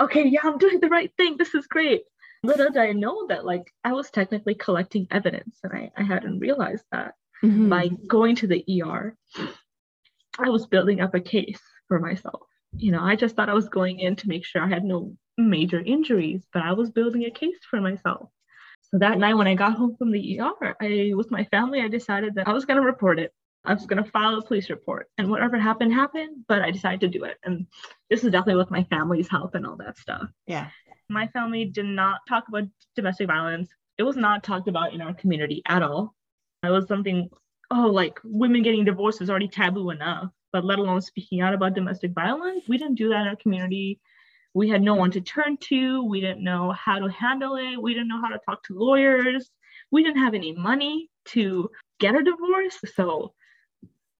[0.00, 1.36] okay yeah i'm doing the right thing.
[1.36, 2.02] This is great.
[2.44, 6.38] Little did i know that like i was technically collecting evidence and i, I hadn't
[6.40, 7.14] realized that.
[7.42, 7.68] Mhm.
[7.68, 9.16] by going to the er
[10.38, 12.42] i was building up a case for myself.
[12.76, 15.16] You know i just thought i was going in to make sure i had no
[15.38, 18.28] major injuries but i was building a case for myself.
[18.90, 21.88] So that night when i got home from the er i with my family i
[21.88, 23.32] decided that i was going to report it
[23.64, 27.00] I was going to file a police report and whatever happened, happened, but I decided
[27.00, 27.36] to do it.
[27.44, 27.66] And
[28.10, 30.28] this is definitely with my family's help and all that stuff.
[30.46, 30.68] Yeah.
[31.08, 32.64] My family did not talk about
[32.96, 33.68] domestic violence.
[33.98, 36.14] It was not talked about in our community at all.
[36.64, 37.28] It was something,
[37.70, 41.74] oh, like women getting divorced is already taboo enough, but let alone speaking out about
[41.74, 42.64] domestic violence.
[42.68, 44.00] We didn't do that in our community.
[44.54, 46.04] We had no one to turn to.
[46.04, 47.80] We didn't know how to handle it.
[47.80, 49.50] We didn't know how to talk to lawyers.
[49.90, 52.78] We didn't have any money to get a divorce.
[52.94, 53.34] So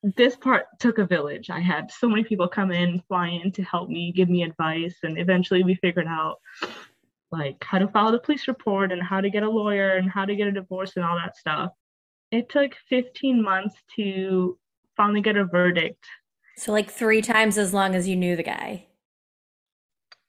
[0.03, 1.49] this part took a village.
[1.51, 4.97] I had so many people come in, fly in to help me, give me advice,
[5.03, 6.41] and eventually we figured out
[7.31, 10.25] like how to file the police report and how to get a lawyer and how
[10.25, 11.73] to get a divorce and all that stuff.
[12.31, 14.59] It took 15 months to
[14.97, 16.05] finally get a verdict.
[16.57, 18.87] So, like three times as long as you knew the guy.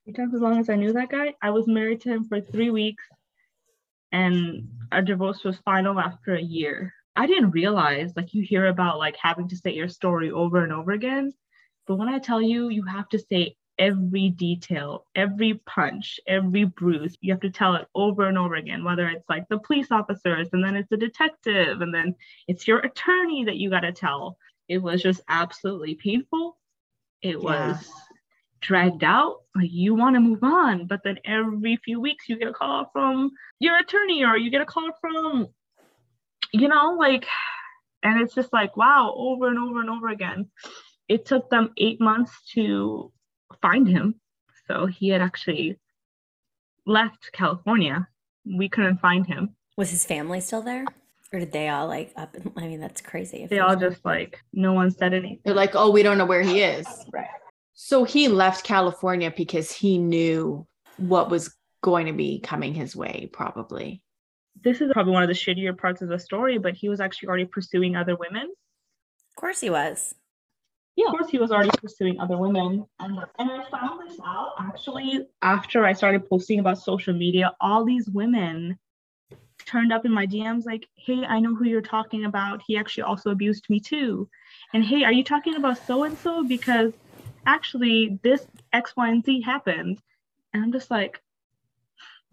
[0.05, 1.33] Three times as long as I knew that guy.
[1.41, 3.03] I was married to him for three weeks
[4.11, 6.93] and our divorce was final after a year.
[7.15, 10.73] I didn't realize, like, you hear about like having to say your story over and
[10.73, 11.33] over again.
[11.85, 17.17] But when I tell you, you have to say every detail, every punch, every bruise.
[17.21, 20.47] You have to tell it over and over again, whether it's like the police officers
[20.53, 22.15] and then it's the detective and then
[22.47, 24.37] it's your attorney that you got to tell.
[24.67, 26.57] It was just absolutely painful.
[27.21, 27.67] It Yeah.
[27.69, 27.91] was
[28.61, 29.41] dragged out.
[29.55, 32.89] Like you want to move on, but then every few weeks you get a call
[32.93, 35.47] from your attorney or you get a call from,
[36.53, 37.25] you know, like,
[38.03, 40.49] and it's just like, wow, over and over and over again.
[41.09, 43.11] It took them eight months to
[43.61, 44.15] find him.
[44.67, 45.79] So he had actually
[46.85, 48.07] left California.
[48.45, 49.55] We couldn't find him.
[49.77, 50.85] Was his family still there?
[51.33, 52.35] Or did they all like up?
[52.35, 53.47] And, I mean, that's crazy.
[53.47, 55.39] They all was- just like, no one said anything.
[55.43, 56.87] They're like, oh, we don't know where he is.
[57.11, 57.27] Right.
[57.73, 63.29] So he left California because he knew what was going to be coming his way,
[63.33, 64.03] probably.
[64.63, 67.27] This is probably one of the shittier parts of the story, but he was actually
[67.27, 68.43] already pursuing other women.
[68.43, 70.15] Of course he was.
[70.95, 72.85] Yeah, of course, he was already pursuing other women.
[72.99, 77.51] And, and I found this out actually after I started posting about social media.
[77.59, 78.77] All these women
[79.65, 82.61] turned up in my DMs like, hey, I know who you're talking about.
[82.67, 84.29] He actually also abused me too.
[84.73, 86.43] And hey, are you talking about so and so?
[86.43, 86.93] Because
[87.47, 89.99] actually, this X, Y, and Z happened.
[90.53, 91.21] And I'm just like,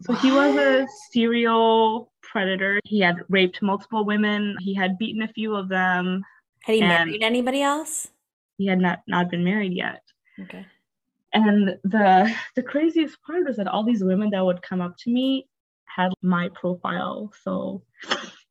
[0.01, 2.79] so he was a serial predator.
[2.85, 6.23] He had raped multiple women, he had beaten a few of them.
[6.63, 8.09] Had he married anybody else?
[8.57, 10.03] He had not, not been married yet.
[10.39, 10.65] Okay.
[11.33, 15.09] And the the craziest part was that all these women that would come up to
[15.09, 15.47] me
[15.85, 17.31] had my profile.
[17.43, 17.83] So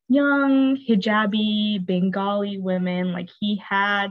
[0.08, 4.08] young, hijabi, Bengali women, like he had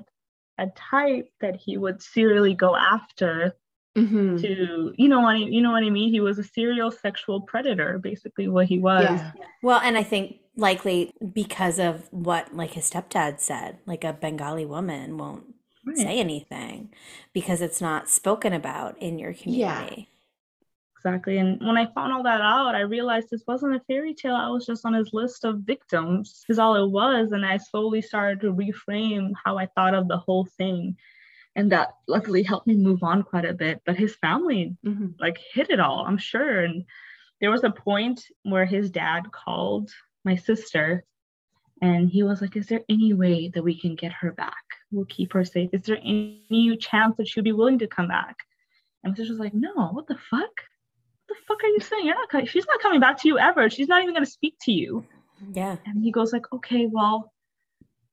[0.57, 3.55] a type that he would serially go after
[3.97, 4.39] Mhm.
[4.41, 6.11] to, you know what I, you know what I mean?
[6.11, 9.03] He was a serial sexual predator, basically what he was.
[9.03, 9.31] Yeah.
[9.63, 14.65] Well, and I think likely because of what like his stepdad said, like a Bengali
[14.65, 15.97] woman won't Right.
[15.97, 16.93] say anything
[17.33, 19.75] because it's not spoken about in your Yeah.
[19.75, 20.09] community.
[20.97, 21.37] Exactly.
[21.37, 24.35] And when I found all that out, I realized this wasn't a fairy tale.
[24.35, 27.31] I was just on his list of victims, is all it was.
[27.31, 30.97] And I slowly started to reframe how I thought of the whole thing.
[31.59, 33.81] And that luckily helped me move on quite a bit.
[33.85, 35.15] But his family Mhm.
[35.19, 36.61] like hit it all, I'm sure.
[36.63, 36.85] And
[37.41, 39.91] there was a point where his dad called
[40.23, 41.03] my sister
[41.81, 44.63] and he was like, Is there any way that we can get her back?
[44.91, 45.69] We'll keep her safe.
[45.73, 48.37] Is there any chance that she'll be willing to come back?
[49.03, 50.55] And my sister was like, No, what the fuck?
[51.27, 52.05] What the fuck are you saying?
[52.05, 52.47] You're not.
[52.47, 53.69] She's not coming back to you ever.
[53.69, 55.05] She's not even gonna speak to you.
[55.51, 55.75] Yeah.
[55.85, 57.33] And he goes like, okay, well,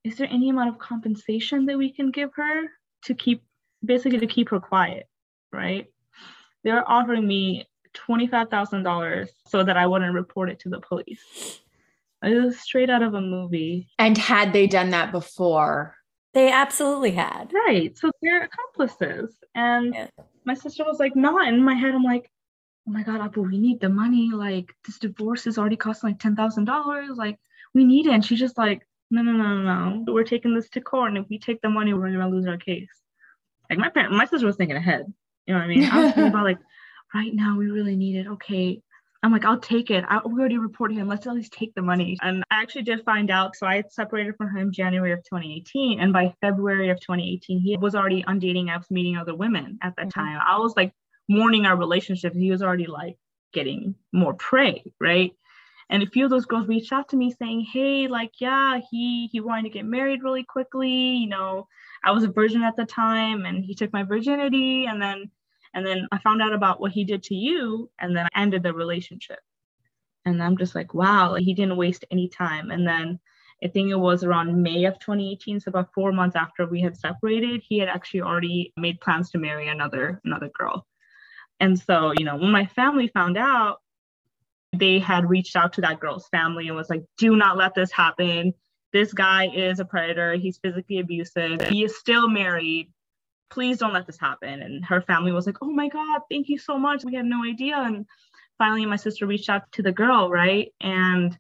[0.04, 2.64] is there any amount of compensation that we can give her
[3.06, 3.42] to keep
[3.84, 5.08] basically to keep her quiet,
[5.52, 5.86] right?
[6.64, 11.60] They're offering me $25,000 so that I wouldn't report it to the police.
[12.22, 13.88] It was straight out of a movie.
[13.98, 15.94] And had they done that before?
[16.34, 17.52] They absolutely had.
[17.52, 17.96] Right.
[17.96, 19.36] So they're accomplices.
[19.54, 20.08] And Yeah.
[20.44, 21.48] my sister was like, not.
[21.48, 22.30] In my head, I'm like,
[22.88, 24.30] oh my God, Apu, we need the money.
[24.32, 27.16] Like, this divorce is already costing like $10,000.
[27.16, 27.38] Like,
[27.74, 28.12] we need it.
[28.12, 30.12] And she's just like, no, no, no, no, no.
[30.12, 31.08] We're taking this to court.
[31.10, 32.88] And if we take the money, we're going to lose our case.
[33.70, 35.12] Like, my parent, my sister was thinking ahead.
[35.46, 35.84] You know what I mean?
[35.84, 36.58] I was thinking about, like,
[37.14, 38.26] right now, we really need it.
[38.26, 38.80] Okay.
[39.22, 40.04] I'm like, I'll take it.
[40.08, 41.08] I, we already reported him.
[41.08, 42.16] Let's at least take the money.
[42.22, 43.56] And I actually did find out.
[43.56, 45.98] So I had separated from him January of 2018.
[46.00, 49.94] And by February of 2018, he was already on dating apps, meeting other women at
[49.96, 50.14] that Mhm.
[50.14, 50.40] time.
[50.46, 50.92] I was like
[51.28, 52.34] mourning our relationship.
[52.34, 53.16] He was already like
[53.52, 55.32] getting more prey, right?
[55.88, 59.28] And a few of those girls reached out to me saying, Hey, like, yeah, he
[59.30, 60.90] he wanted to get married really quickly.
[60.90, 61.68] You know,
[62.04, 64.86] I was a virgin at the time and he took my virginity.
[64.86, 65.30] And then
[65.76, 68.62] and then I found out about what he did to you, and then I ended
[68.62, 69.40] the relationship.
[70.24, 72.70] And I'm just like, wow, he didn't waste any time.
[72.70, 73.20] And then
[73.62, 76.96] I think it was around May of 2018, so about four months after we had
[76.96, 80.86] separated, he had actually already made plans to marry another another girl.
[81.60, 83.82] And so, you know, when my family found out,
[84.78, 87.92] they had reached out to that girl's family and was like, do not let this
[87.92, 88.52] happen.
[88.92, 90.34] This guy is a predator.
[90.34, 91.60] He's physically abusive.
[91.62, 92.88] He is still married
[93.50, 94.62] please don't let this happen.
[94.62, 97.04] And her family was like, oh my God, thank you so much.
[97.04, 97.76] We had no idea.
[97.76, 98.06] And
[98.58, 100.72] finally, my sister reached out to the girl, right?
[100.80, 101.36] And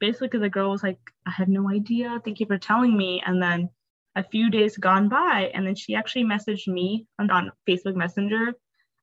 [0.00, 2.20] basically, the girl was like, I had no idea.
[2.24, 3.22] Thank you for telling me.
[3.24, 3.70] And then
[4.16, 8.52] a few days gone by, and then she actually messaged me on, on Facebook Messenger.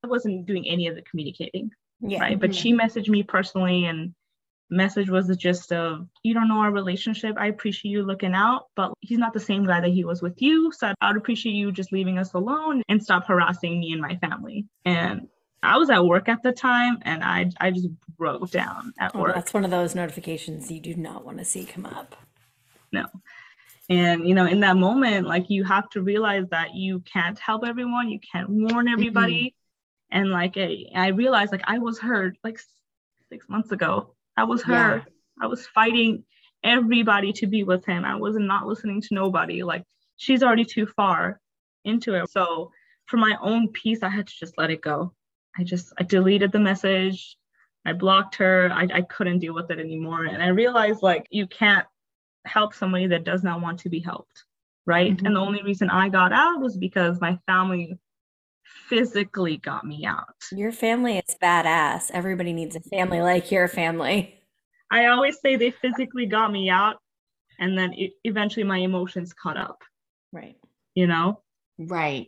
[0.04, 1.72] I wasn't doing any of the communicating.
[2.02, 2.20] Yeah.
[2.20, 2.40] right?
[2.40, 4.14] But she messaged me personally and
[4.70, 7.36] message was the gist of you don't know our relationship.
[7.38, 10.42] I appreciate you looking out, but he's not the same guy that he was with
[10.42, 10.72] you.
[10.72, 14.66] So I'd appreciate you just leaving us alone and stop harassing me and my family.
[14.84, 15.28] And
[15.62, 17.88] I was at work at the time and I I just
[18.18, 19.36] broke down at Oh, work.
[19.36, 22.16] that's one of those notifications you do not want to see come up.
[22.92, 23.06] No.
[23.90, 27.64] And you know, in that moment, like you have to realize that you can't help
[27.66, 28.94] everyone, you can't warn mm-hmm.
[28.94, 29.56] everybody.
[30.12, 32.60] And like I, I realized like I was hurt like
[33.30, 34.16] six months ago.
[34.38, 34.98] I was her.
[34.98, 35.04] Yeah.
[35.42, 36.24] I was fighting
[36.64, 38.06] everybody to be with him.
[38.06, 39.64] I was not listening to nobody.
[39.64, 39.84] Like
[40.18, 41.40] she's already too far
[41.84, 42.30] into it.
[42.30, 42.72] So
[43.06, 45.14] for my own peace, I had to just let it go.
[45.58, 47.38] I just I deleted the message.
[47.86, 48.72] I blocked her.
[48.74, 50.26] I, I couldn't deal with it anymore.
[50.26, 51.86] And I realized like you can't
[52.46, 54.44] help somebody that does not want to be helped.
[54.86, 55.16] Right.
[55.16, 55.26] Mhm.
[55.26, 57.98] And the only reason I got out was because my family
[58.66, 60.36] physically got me out.
[60.52, 62.12] Your family is badass.
[62.12, 64.40] Everybody needs a family like your family.
[64.92, 66.98] I always say they physically got me out.
[67.60, 69.82] And then e- eventually my emotions caught up,
[70.34, 70.58] Right.
[70.94, 71.42] you know?
[71.78, 72.28] Right.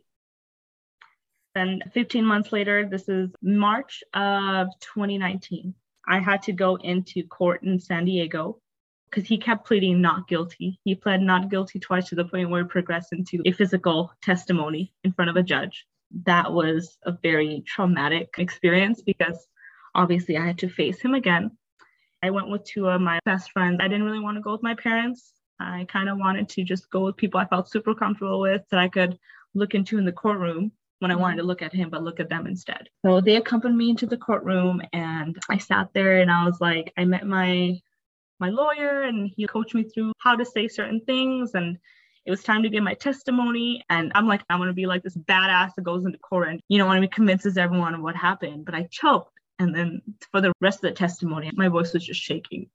[1.53, 5.73] Then 15 months later, this is March of 2019.
[6.07, 8.61] I had to go into court in San Diego
[9.09, 10.79] because he kept pleading not guilty.
[10.85, 14.93] He pled not guilty twice to the point where it progressed into a physical testimony
[15.03, 15.85] in front of a judge.
[16.23, 19.47] That was a very traumatic experience because
[19.95, 21.51] obviously I had to face him again.
[22.23, 23.77] I went with two of my best friends.
[23.79, 25.33] I didn't really want to go with my parents.
[25.59, 28.79] I kind of wanted to just go with people I felt super comfortable with that
[28.79, 29.17] I could
[29.53, 31.21] look into in the courtroom when I mm-hmm.
[31.21, 32.89] wanted to look at him, but look at them instead.
[33.05, 36.93] So they accompanied me into the courtroom and I sat there and I was like,
[36.97, 37.79] I met my
[38.39, 41.77] my lawyer and he coached me through how to say certain things and
[42.27, 45.01] it was time to give my testimony and i'm like i'm going to be like
[45.01, 48.15] this badass that goes into court and you know when he convinces everyone of what
[48.15, 50.01] happened but i choked and then
[50.31, 52.69] for the rest of the testimony my voice was just shaking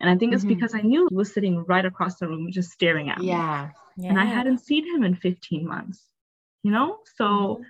[0.00, 0.48] and i think it's Mhm.
[0.48, 3.70] because i knew he was sitting right across the room just staring at me Yeah.
[3.96, 4.10] Yeah.
[4.10, 6.06] and I hadn't seen him in 15 months,
[6.62, 6.98] you know?
[7.16, 7.24] So
[7.56, 7.64] Mhm.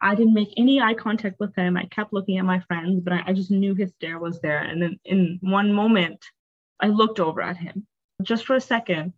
[0.00, 1.76] I didn't make any eye contact with him.
[1.76, 4.60] I kept looking at my friends, but I, I just knew his stare was there.
[4.60, 6.24] And then in one moment,
[6.78, 7.84] I looked over at him
[8.22, 9.12] just for a second,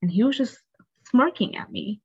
[0.00, 0.58] and he was just
[1.12, 2.00] smirking at me,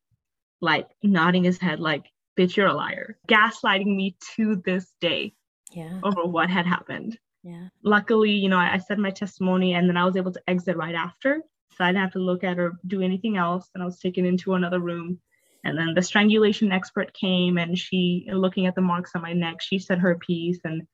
[0.61, 2.05] like nodding his head, like,
[2.37, 5.33] bitch, you're a liar, gaslighting me to this day
[5.71, 5.99] Yeah.
[6.03, 7.69] over what had happened Yeah.
[7.83, 10.77] luckily, you know, I, I said my testimony and then I was able to exit
[10.77, 11.41] right after.
[11.75, 13.69] So I didn't have to look at or do anything else.
[13.73, 15.19] And I was taken into another room.
[15.63, 19.61] And then the strangulation expert came and she, looking at the marks on my neck,
[19.61, 20.85] she said her piece and a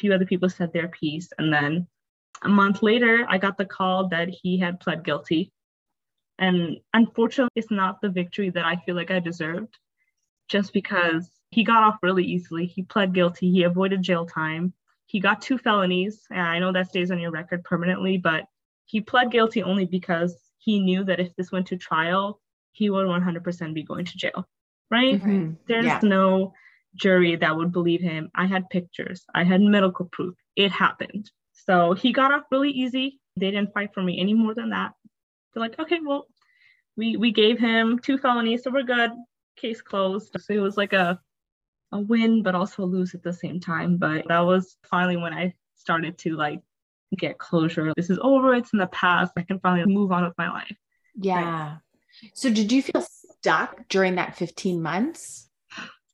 [0.00, 1.28] few other people said their piece.
[1.38, 1.86] And then
[2.42, 5.52] a month later, I got the call that he had pled guilty.
[6.40, 9.78] And unfortunately, it's not the victory that I feel like I deserved.
[10.48, 12.66] Just because he got off really easily.
[12.66, 14.72] He pled guilty, he avoided jail time.
[15.06, 16.22] He got two felonies.
[16.30, 18.44] And i know that stays on your record permanently but
[18.86, 22.40] he pled guilty only because he knew that if this went to trial
[22.72, 24.48] he would 100% be going to jail.
[24.90, 25.20] Right?
[25.20, 25.56] Mhm.
[25.68, 26.00] there's Yeah.
[26.02, 26.52] no
[26.96, 28.30] jury that would believe him.
[28.34, 29.24] I had pictures.
[29.34, 30.34] I had medical proof.
[30.56, 31.30] It happened.
[31.52, 33.20] So he got off really easy.
[33.36, 34.94] They didn't fight for me any more than that
[35.52, 36.26] they're like okay well
[36.96, 39.10] we we gave him two felonies so we're good.
[39.56, 40.36] Case closed.
[40.38, 41.18] So it was like a
[41.92, 43.96] a win but also a lose at the same time.
[43.96, 46.60] But that was finally when i started to like
[47.16, 47.92] get closure.
[47.96, 48.54] This is over.
[48.54, 49.32] It's in the past.
[49.36, 50.76] I can finally move on with my life.
[51.16, 51.78] Yeah.
[52.34, 55.48] So did you feel stuck during that 15 months?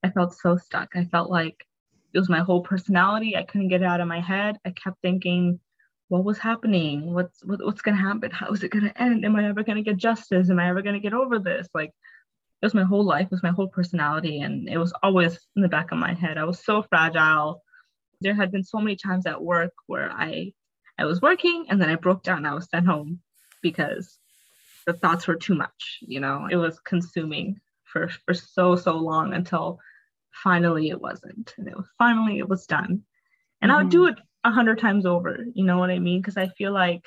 [0.03, 0.91] i felt so stuck.
[0.95, 1.67] I felt like
[2.15, 3.37] it was my whole personality.
[3.37, 4.57] I couldn't get it out of my head.
[4.65, 5.59] I kept thinking
[6.09, 9.25] what was happening what's what, what's going to happen how is it going to end
[9.25, 11.69] am i ever going to get justice am i ever going to get over this
[11.75, 11.93] like
[12.63, 15.63] it was my whole life, it was my whole personality, and it was always in
[15.63, 16.39] the back of my head.
[16.39, 17.63] I was so fragile.
[18.23, 20.53] There had been so many times at work where I
[20.99, 22.47] I was working and then I broke down.
[22.47, 23.21] I was sent home
[23.61, 24.19] because
[24.87, 25.99] the thoughts were too much.
[26.01, 29.79] You know, it was consuming for for so so long until
[30.43, 33.03] finally it wasn't, and it was finally it was done.
[33.61, 34.19] And I would do mm-hmm.
[34.19, 35.45] it a hundred times over.
[35.55, 36.21] You know what I mean?
[36.21, 37.03] Because I feel like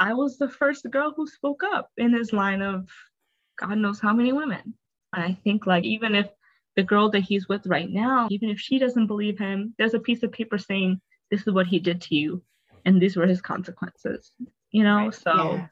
[0.00, 2.90] I was the first girl who spoke up in his line of
[3.58, 4.74] God knows how many women.
[5.14, 6.28] And I think like even if
[6.74, 10.00] the girl that he's with right now, even if she doesn't believe him, there's a
[10.00, 11.00] piece of paper saying
[11.30, 12.42] this is what he did to you
[12.84, 14.32] and these were his consequences.
[14.72, 15.66] You know, Right, so yeah.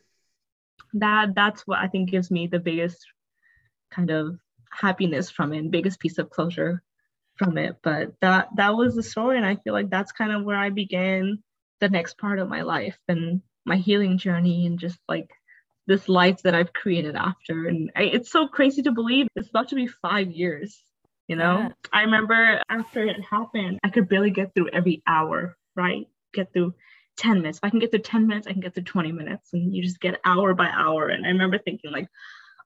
[0.95, 3.05] that that's what I think gives me the biggest
[3.90, 4.38] kind of
[4.70, 6.82] happiness from it, and biggest piece of closure
[7.37, 7.76] from it.
[7.82, 10.70] But that that was the story, and I feel like that's kind of where I
[10.70, 11.43] began
[11.80, 15.30] the next part of my life and my healing journey, and just like
[15.87, 17.66] this life that I've created after.
[17.68, 20.82] And I, it's so crazy to believe it's about to be five years
[21.28, 21.68] You know, Yeah.
[21.93, 26.07] I remember after it happened, I could barely get through every hour, right?
[26.35, 26.74] Get through
[27.16, 27.59] 10 minutes.
[27.59, 29.53] If I can get through 10 minutes, I can get through 20 minutes.
[29.53, 31.09] And you just get hour by hour.
[31.09, 32.09] And I remember thinking, like,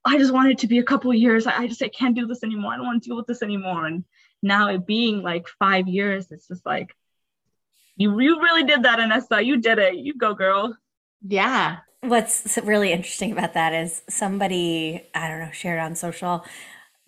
[0.05, 1.47] I just want it to be a couple years.
[1.47, 2.73] I, I just I can't do this anymore.
[2.73, 3.87] I don't want to deal with this anymore.
[3.87, 4.05] And
[4.43, 6.95] now it being like five years, it's just like,
[7.97, 9.45] you, you really did that, Anessa.
[9.45, 9.97] You did it.
[9.97, 10.76] You go, girl.
[11.26, 11.78] Yeah.
[12.01, 16.45] What's really interesting about that is somebody, I don't know, shared on social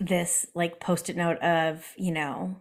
[0.01, 2.57] this like post-it note of, you know,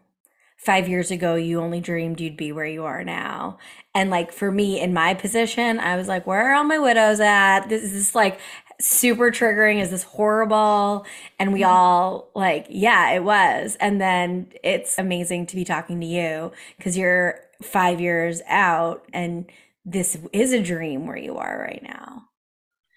[0.57, 3.57] five years ago you only dreamed you'd be where you are now.
[3.95, 7.19] And like for me in my position, I was like, where are all my widows
[7.19, 7.67] at?
[7.69, 8.39] This is like
[8.79, 9.81] super triggering.
[9.81, 11.05] Is this horrible?
[11.37, 13.77] And we all like, yeah, it was.
[13.79, 19.51] And then it's amazing to be talking to you because you're five years out and
[19.85, 22.23] this is a dream where you are right now.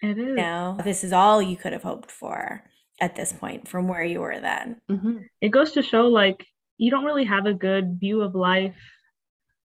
[0.03, 0.29] It is.
[0.29, 2.63] You know, this is all you could have hoped for
[3.01, 4.81] at this point from where you were then.
[4.91, 5.25] Mhm.
[5.41, 6.47] it goes to show like
[6.79, 8.77] you don't really have a good view of life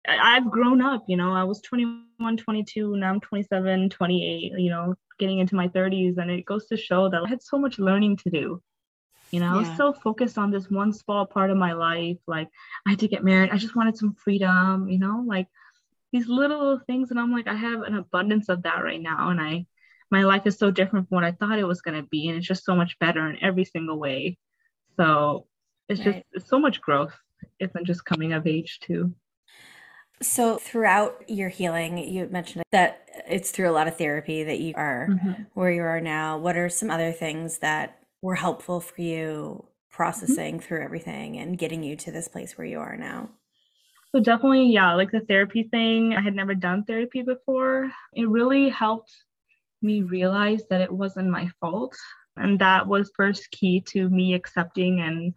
[0.09, 4.95] i've grown up you know i was 21 22 now i'm 27 28 you know
[5.17, 8.15] getting into my 30s and it goes to show that i had so much learning
[8.17, 8.61] to do
[9.31, 12.47] you know i was so focused on this one small part of my life like
[12.85, 15.47] i had to get married i just wanted some freedom you know like
[16.11, 19.39] these little things and i'm like i have an abundance of that right now and
[19.39, 19.65] i
[20.11, 22.37] my life is so different from what i thought it was going to be and
[22.37, 24.37] it's just so much better in every single way.
[24.97, 25.47] So
[25.87, 27.13] it's just it's so much growth
[27.59, 29.13] isn't just coming of age too
[30.21, 34.73] So, throughout your healing, you mentioned that it's through a lot of therapy that you
[34.75, 35.43] are mm-hmm.
[35.53, 36.37] where you are now.
[36.37, 39.95] What are some other things that were helpful for you mm-hmm.
[39.95, 43.29] processing through everything and getting you to this place where you are now?
[44.13, 47.91] So definitely, yeah, like the therapy thing, I had never done therapy before.
[48.13, 49.13] It really helped
[49.81, 51.95] me realize that it wasn't my fault.
[52.35, 55.33] And that was first key to me accepting and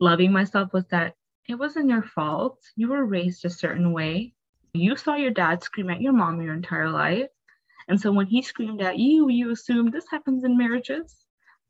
[0.00, 1.14] loving myself was that
[1.50, 2.58] it wasn't your fault.
[2.76, 4.34] You were raised a certain way.
[4.72, 7.28] You saw your dad scream at your mom your entire life.
[7.88, 11.16] And so when he screamed at you, you assumed this happens in marriages.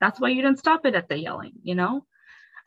[0.00, 2.04] That's why you didn't stop it at the yelling, you know?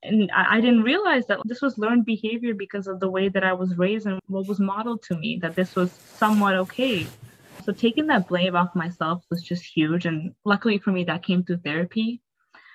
[0.03, 3.43] and I, I didn't realize that this was learned behavior because of the way that
[3.43, 7.07] I was raised and what was modeled to me, that this was somewhat okay.
[7.63, 10.05] So taking that blame off myself was just huge.
[10.05, 12.21] And luckily for me, that came through therapy.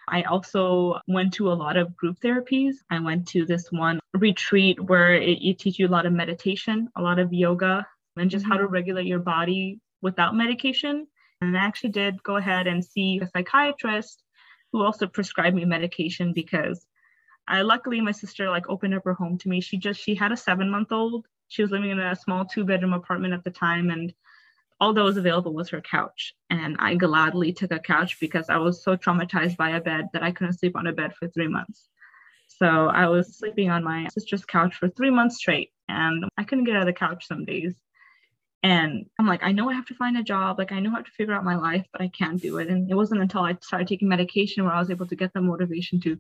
[0.09, 2.77] I also went to a lot of group therapies.
[2.91, 6.89] I went to this one retreat where it, it teach you a lot of meditation,
[6.97, 8.65] a lot of yoga, and just how mm-hmm.
[8.65, 11.07] to regulate your body without medication.
[11.41, 14.23] And I actually did go ahead and see a psychiatrist
[14.73, 16.85] who also prescribed me medication because
[17.47, 19.61] I luckily my sister like opened up her home to me.
[19.61, 21.27] She just she had a seven month old.
[21.49, 24.13] She was living in a small two bedroom apartment at the time, and
[24.81, 26.35] all that was available was her couch.
[26.51, 30.23] And I gladly took a couch because I was so traumatized by a bed that
[30.23, 31.89] I couldn't sleep on a bed for three months.
[32.59, 36.65] So I was sleeping on my sister's couch for three months straight, and I couldn't
[36.65, 37.75] get out of the couch some days.
[38.65, 40.59] And I'm like, I know I have to find a job.
[40.59, 42.69] Like, I know I have to figure out my life, but I can't do it.
[42.69, 45.41] And it wasn't until I started taking medication where I was able to get the
[45.41, 46.19] motivation to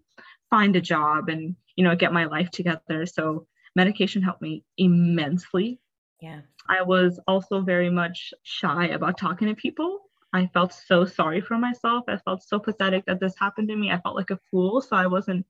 [0.48, 3.06] find a job and, you know, get my life together.
[3.06, 5.80] So medication helped me immensely.
[6.20, 6.42] Yeah.
[6.68, 9.98] I was also very much shy about talking to people.
[10.32, 12.04] I felt so sorry for myself.
[12.06, 13.90] I felt so pathetic that this happened to me.
[13.90, 14.80] I felt like a fool.
[14.80, 15.44] So I wasn't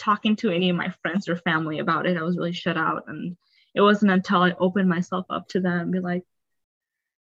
[0.00, 2.16] talking to any of my friends or family about it.
[2.16, 3.04] I was really shut out.
[3.06, 3.36] And
[3.74, 6.24] it wasn't until I opened myself up to them and be like,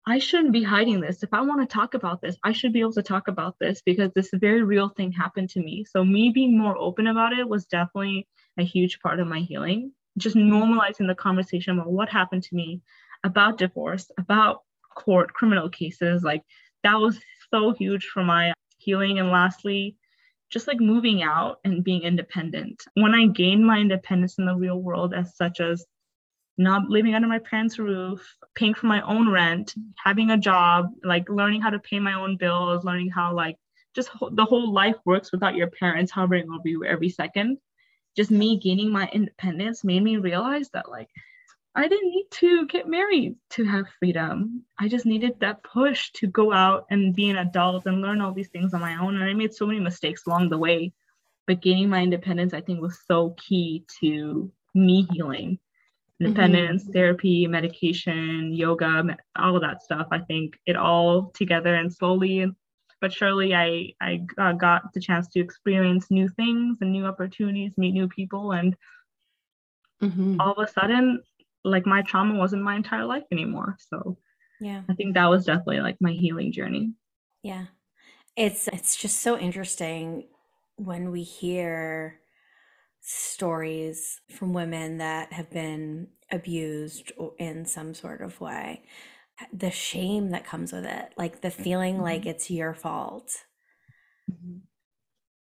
[0.09, 1.23] I shouldn't be hiding this.
[1.23, 3.83] If I want to talk about this, I should be able to talk about this
[3.83, 5.85] because this very real thing happened to me.
[5.85, 9.93] So, me being more open about it was definitely a huge part of my healing.
[10.17, 12.83] Just normalizing the conversation about what happened to me,
[13.25, 14.63] about divorce, about
[14.95, 16.23] court, criminal cases.
[16.23, 16.43] Like,
[16.85, 17.19] that was
[17.51, 19.19] so huge for my healing.
[19.19, 19.97] And lastly,
[20.51, 22.85] just like moving out and being independent.
[22.95, 25.85] When I gained my independence in the real world, as such as
[26.59, 31.29] not living under my parents' roof, paying for my own rent, having a job, like
[31.29, 33.57] learning how to pay my own bills, learning how like
[33.95, 37.59] just ho- the whole life works without your parents hovering over you every second.
[38.17, 41.09] Just me gaining my independence made me realize that like
[41.77, 44.65] I didn't need to get married to have freedom.
[44.81, 48.33] I just needed that push to go out and be an adult and learn all
[48.33, 49.17] these things on my own.
[49.17, 50.93] And I made so many mistakes along the way.
[51.47, 55.59] But gaining my independence, I think, was so key to me healing
[56.21, 60.09] independence, therapy, medication, yoga, all of that stuff.
[60.13, 62.47] I think it all together and slowly
[63.01, 67.73] but surely I I uh, got the chance to experience new things and new opportunities,
[67.77, 68.77] meet new people, and
[70.01, 70.37] Mhm.
[70.41, 71.23] all of a sudden,
[71.67, 73.77] like my trauma wasn't my entire life anymore.
[73.91, 74.19] So
[74.61, 74.85] Yeah.
[74.89, 76.95] I think that was definitely like my healing journey.
[77.43, 77.67] Yeah.
[78.37, 80.29] It's it's just so interesting
[80.77, 82.21] when we hear
[83.01, 88.85] stories from women that have been abused in some sort of way
[89.53, 92.31] the shame that comes with it like the feeling like Mm-hmm.
[92.31, 93.45] it's your fault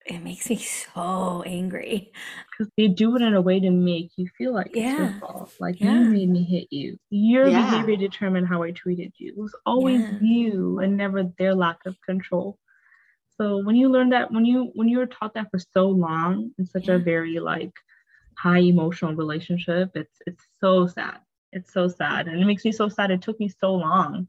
[0.05, 2.11] it makes me so angry
[2.51, 4.97] because they do it in a way to make you feel like it's Yeah.
[4.97, 5.53] your fault.
[5.59, 5.91] Like Yeah.
[5.91, 6.97] you made me hit you.
[7.09, 7.65] Your Yeah.
[7.65, 9.29] behavior determined how I treated you.
[9.33, 10.17] It was always Yeah.
[10.21, 12.57] you and never their lack of control.
[13.37, 16.51] So when you learn that, when you when you were taught that for so long
[16.57, 16.95] in such Yeah.
[16.95, 17.73] a very like
[18.37, 21.19] high emotional relationship, it's it's so sad.
[21.53, 23.11] It's so sad, and it makes me so sad.
[23.11, 24.27] It took me so long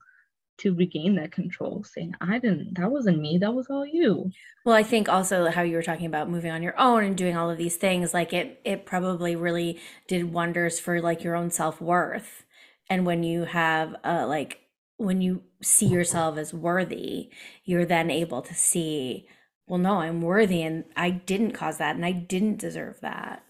[0.58, 2.74] to regain that control, saying I didn't.
[2.74, 3.38] That wasn't me.
[3.38, 4.32] That was all you.
[4.64, 7.36] Well, I think also how you were talking about moving on your own and doing
[7.36, 11.50] all of these things, like it it probably really did wonders for like your own
[11.50, 12.44] self-worth.
[12.88, 14.60] And when you have uh like
[14.98, 17.30] when you see yourself as worthy,
[17.64, 19.26] you're then able to see,
[19.66, 23.44] well, no, I'm worthy and I didn't cause that and I didn't deserve that.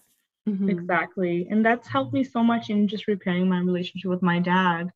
[0.47, 0.87] Mhm.
[0.87, 1.47] Exactly.
[1.49, 4.91] And that's helped me so much in just repairing my relationship with my dad,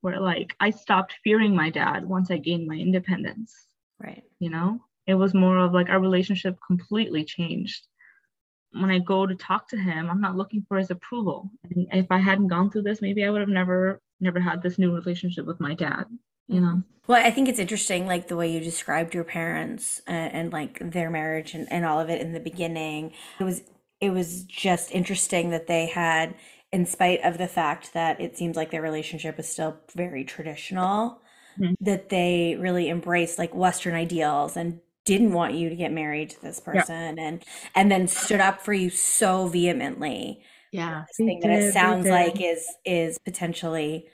[0.00, 3.54] where like I stopped fearing my dad once I gained my independence.
[4.02, 4.22] Right.
[4.38, 7.86] You know, it was more of like our relationship completely changed.
[8.72, 11.50] When I go to talk to him, I'm not looking for his approval.
[11.64, 14.78] And if I hadn't gone through this, maybe I would have never, never had this
[14.78, 16.04] new relationship with my dad,
[16.46, 16.82] you know?
[17.08, 20.78] Well, I think it's interesting, like the way you described your parents and, and like
[20.92, 23.12] their marriage and, and all of it in the beginning.
[23.40, 23.62] It was
[24.00, 26.34] it was just interesting that they had,
[26.72, 31.20] in spite of the fact that it seems like their relationship is still very traditional,
[31.56, 31.74] Mhm.
[31.80, 36.42] that they really embraced like Western ideals and didn't want you to get married to
[36.42, 36.84] this Yeah.
[36.84, 37.44] person and
[37.74, 40.42] and then stood up for you so vehemently.
[40.72, 41.06] Yeah.
[41.08, 44.08] This thing that it did, sounds like is is potentially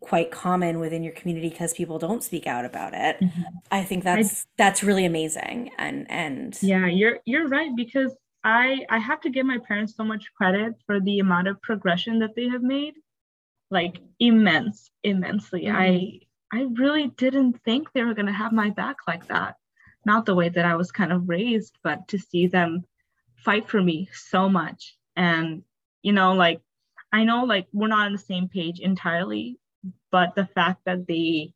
[0.00, 3.16] quite common within your community because people don't speak out about it.
[3.20, 3.64] Mhm.
[3.70, 8.98] I think that's that's really amazing and and Yeah, you're you're right because I I
[8.98, 12.48] have to give my parents so much credit for the amount of progression that they
[12.48, 12.94] have made.
[13.70, 15.64] Like immense, immensely.
[15.64, 15.76] Mm-hmm.
[15.76, 16.20] I
[16.52, 19.56] I really didn't think they were going to have my back like that.
[20.06, 22.84] Not the way that I was kind of raised, but to see them
[23.36, 25.62] fight for me so much and
[26.02, 26.60] you know like
[27.12, 29.58] I know like we're not on the same page entirely,
[30.10, 31.52] but the fact that they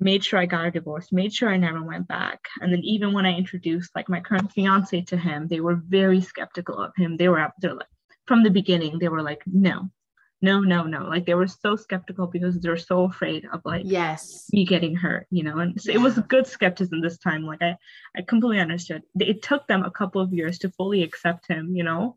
[0.00, 2.40] made sure I got a divorce, made sure I never went back.
[2.60, 6.20] And then even when I introduced like my current fiance to him, they were very
[6.20, 7.16] skeptical of him.
[7.16, 7.86] They were they're like
[8.26, 9.90] from the beginning, they were like, no,
[10.42, 11.04] no, no, no.
[11.04, 14.46] Like they were so skeptical because they're so afraid of like Yes.
[14.52, 15.58] me getting hurt, you know.
[15.58, 17.44] And so it was good skepticism this time.
[17.44, 17.76] Like I,
[18.16, 19.02] I completely understood.
[19.18, 22.16] It took them a couple of years to fully accept him, you know.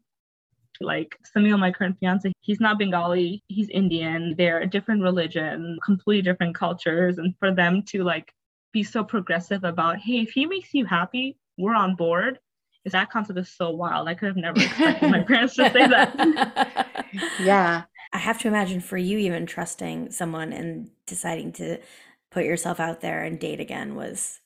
[0.83, 4.35] Like Samil, my current fiance, he's not Bengali, he's Indian.
[4.37, 8.31] They're a different religion, completely different cultures, and for them to like
[8.73, 12.39] be so progressive about, hey, if he makes you happy, we're on board.
[12.85, 14.09] Is that concept is so wild.
[14.09, 16.97] I could have never expected my parents to say that.
[17.39, 17.83] Yeah.
[18.11, 21.77] I have to imagine for you even trusting someone and deciding to
[22.31, 24.39] put yourself out there and date again was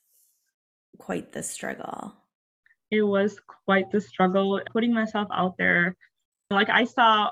[0.98, 2.14] quite the struggle.
[2.90, 5.96] it was quite the struggle putting myself out there.
[6.50, 7.30] Like I saw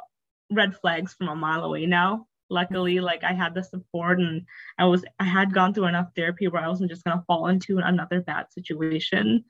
[0.50, 2.26] red flags from a mile away now.
[2.48, 4.42] Luckily, like I had the support and
[4.78, 7.78] I was I had gone through enough therapy where I wasn't just gonna fall into
[7.78, 9.44] another bad situation.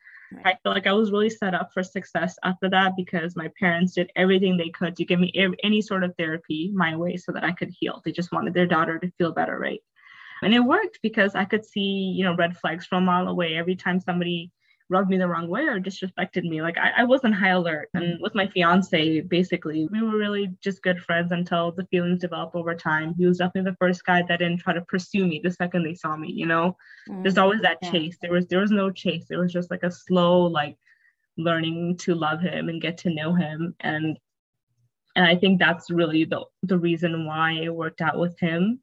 [0.45, 3.95] I feel like I was really set up for success after that because my parents
[3.95, 5.31] did everything they could to give me
[5.63, 8.03] any sort of therapy my way so that I could heal.
[8.05, 9.81] They just wanted their daughter to feel better, right?
[10.43, 13.57] And it worked because I could see, you know, red flags from a mile away
[13.57, 14.51] every time somebody
[14.89, 16.63] rubbed me the wrong way or disrespected me.
[16.63, 17.89] Like I, I was on high alert.
[17.95, 22.55] And with my fiance, basically, we were really just good friends until the feelings developed
[22.55, 23.15] over time.
[23.17, 25.95] He was definitely the first guy that didn't try to pursue me the second they
[25.95, 26.77] saw me, you know?
[27.23, 27.93] There's always that Yeah.
[27.93, 28.19] chase.
[28.21, 29.27] There was there was no chase.
[29.29, 30.77] There was just like a slow, like
[31.39, 33.75] learning to love him and get to know him.
[33.81, 34.19] And
[35.17, 38.81] and I think that's really the the reason why it worked out with him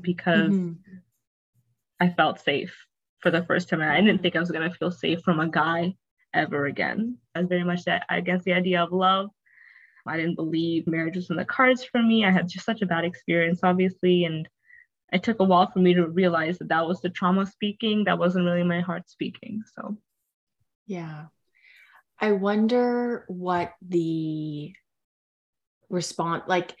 [0.00, 1.02] because Mhm.
[2.00, 2.87] I felt safe
[3.20, 3.80] for the first time.
[3.80, 5.94] And I didn't think I was gonna feel safe from a guy
[6.34, 7.18] ever again.
[7.34, 9.30] I was very much that against the idea of love.
[10.06, 12.24] I didn't believe marriage was in the cards for me.
[12.24, 14.48] I had just such a bad experience, obviously, and
[15.12, 18.04] it took a while for me to realize that that was the trauma speaking.
[18.04, 19.62] That wasn't really my heart speaking.
[19.74, 19.96] So
[20.86, 21.26] Yeah.
[22.20, 24.72] I wonder what the
[25.88, 26.74] response like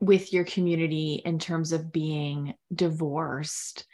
[0.00, 3.86] with your community in terms of being divorced.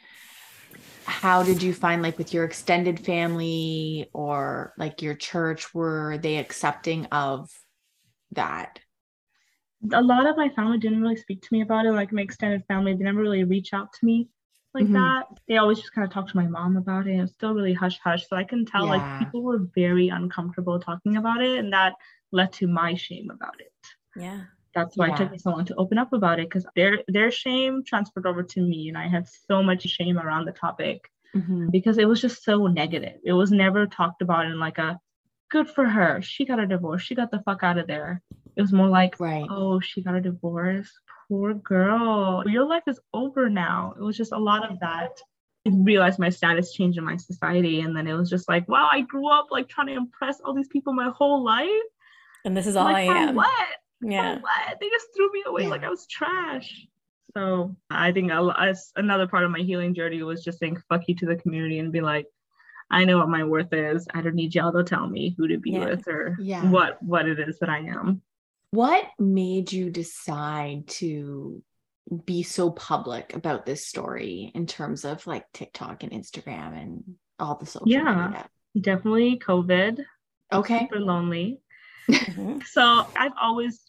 [1.06, 6.36] How did you find like with your extended family or like your church were they
[6.38, 7.50] accepting of
[8.32, 8.78] that?
[9.92, 11.92] a lot of my family didn't really speak to me about it.
[11.92, 14.28] Like my extended family, they never really reach out to me.
[14.74, 14.92] like Mhm.
[14.94, 15.26] that.
[15.48, 17.12] They always just kind of talk to my mom about it.
[17.12, 18.26] and It's still really hush hush.
[18.26, 18.90] So I can tell Yeah.
[18.90, 21.94] like people were very uncomfortable talking about it, and that
[22.30, 23.72] led to my shame about it.
[24.16, 24.44] Yeah.
[24.74, 25.14] That's why Yeah.
[25.14, 28.26] it took me so long to open up about it because their their shame transferred
[28.26, 31.70] over to me, and I had so much shame around the topic Mhm.
[31.70, 33.18] because it was just so negative.
[33.24, 34.98] It was never talked about in like a
[35.50, 36.20] good for her.
[36.22, 37.02] She got a divorce.
[37.02, 38.22] She got the fuck out of there.
[38.56, 39.46] It was more like, Right.
[39.50, 40.90] oh, she got a divorce.
[41.28, 42.42] Poor girl.
[42.46, 43.94] Your life is over now.
[43.98, 45.12] It was just a lot of that.
[45.66, 47.80] I realized my status changed in my society.
[47.80, 50.54] And then it was just like, wow, I grew up like trying to impress all
[50.54, 51.68] these people my whole life.
[52.44, 53.34] And this is all like, I am.
[53.34, 53.68] what?
[54.02, 54.38] Yeah.
[54.40, 54.80] What?
[54.80, 55.68] They just threw me away Yeah.
[55.68, 56.86] like I was trash.
[57.34, 60.76] So I think a lo- as another part of my healing journey was just saying
[60.88, 62.26] fuck you to the community and be like,
[62.90, 64.06] I know what my worth is.
[64.12, 65.84] I don't need y'all to tell me who to be Yeah.
[65.86, 66.68] with or Yeah.
[66.68, 68.20] what what it is that I am.
[68.72, 71.62] What made you decide to
[72.24, 77.54] be so public about this story in terms of like TikTok and Instagram and all
[77.54, 78.26] the social Yeah.
[78.26, 78.48] media?
[78.78, 80.04] Definitely COVID.
[80.52, 80.80] Okay.
[80.80, 81.60] Super lonely.
[82.10, 82.62] Mhm.
[82.64, 83.80] So I've always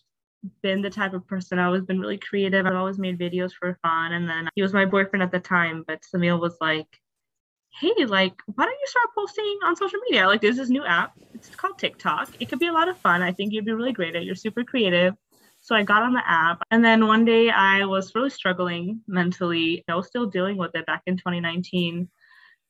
[0.61, 1.59] been the type of person.
[1.59, 2.65] I've always been really creative.
[2.65, 4.13] I've always made videos for fun.
[4.13, 6.87] And then he was my boyfriend at the time, but Samil was like,
[7.79, 10.27] hey, like, why don't you start posting on social media?
[10.27, 11.13] Like, there's this new app.
[11.33, 12.29] It's called TikTok.
[12.39, 13.21] It could be a lot of fun.
[13.21, 14.25] I think you'd be really great at it.
[14.25, 15.15] You're super creative.
[15.61, 16.61] So I got on the app.
[16.71, 19.83] And then one day I was really struggling mentally.
[19.87, 22.09] I was still dealing with it back in 2019.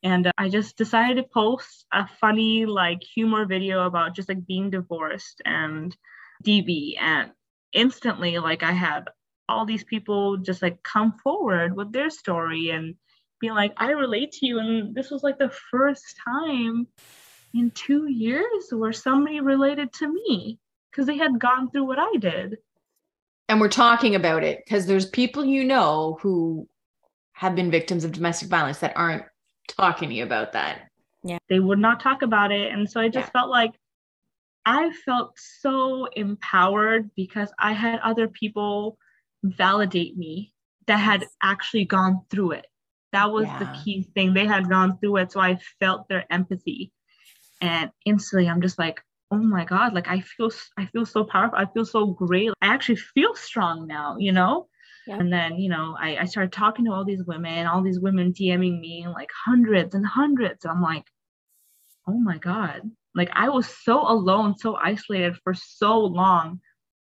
[0.03, 4.45] And uh, I just decided to post a funny, like, humor video about just like
[4.45, 5.95] being divorced and
[6.45, 6.95] DV.
[6.99, 7.31] And
[7.73, 9.09] instantly, like, I had
[9.49, 12.95] all these people just like come forward with their story and
[13.39, 14.59] be like, I relate to you.
[14.59, 16.87] And this was like the first time
[17.53, 20.59] in two years where somebody related to me
[20.91, 22.57] because they had gone through what I did.
[23.49, 26.67] And we're talking about it because there's people you know who
[27.33, 29.25] have been victims of domestic violence that aren't
[29.67, 30.87] talking to you about that.
[31.23, 31.39] Yeah.
[31.49, 32.71] They would not talk about it.
[32.71, 33.31] And so I just Yeah.
[33.31, 33.71] felt like
[34.65, 38.97] I felt so empowered because I had other people
[39.43, 40.53] validate me
[40.87, 42.67] that had actually gone through it.
[43.11, 43.59] That was Yeah.
[43.59, 44.33] the key thing.
[44.33, 45.31] They had gone through it.
[45.31, 46.91] So I felt their empathy.
[47.61, 51.57] And instantly I'm just like, oh my God, like I feel I feel so powerful.
[51.57, 52.49] I feel so great.
[52.61, 54.67] I actually feel strong now, you know?
[55.07, 55.17] Yeah.
[55.19, 58.31] And then, you know, I, I started talking to all these women, all these women
[58.33, 60.63] DMing me like hundreds and hundreds.
[60.63, 61.05] And I'm like,
[62.07, 62.89] oh my God.
[63.15, 66.61] Like I was so alone, so isolated for so long.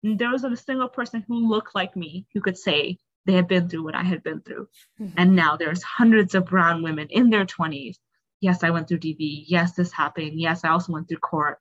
[0.02, 3.48] And there wasn't a single person who looked like me who could say they had
[3.48, 4.68] been through what I had been through.
[5.01, 5.12] Mhm.
[5.16, 7.98] And now there's hundreds of brown women in their 20s.
[8.40, 9.44] Yes, I went through DV.
[9.48, 10.39] Yes, this happened.
[10.39, 11.59] Yes, I also went through court.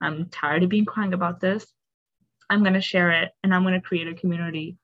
[0.00, 1.64] I'm tired of being crying about this.
[2.50, 4.76] I'm going to share it and I'm going to create a community.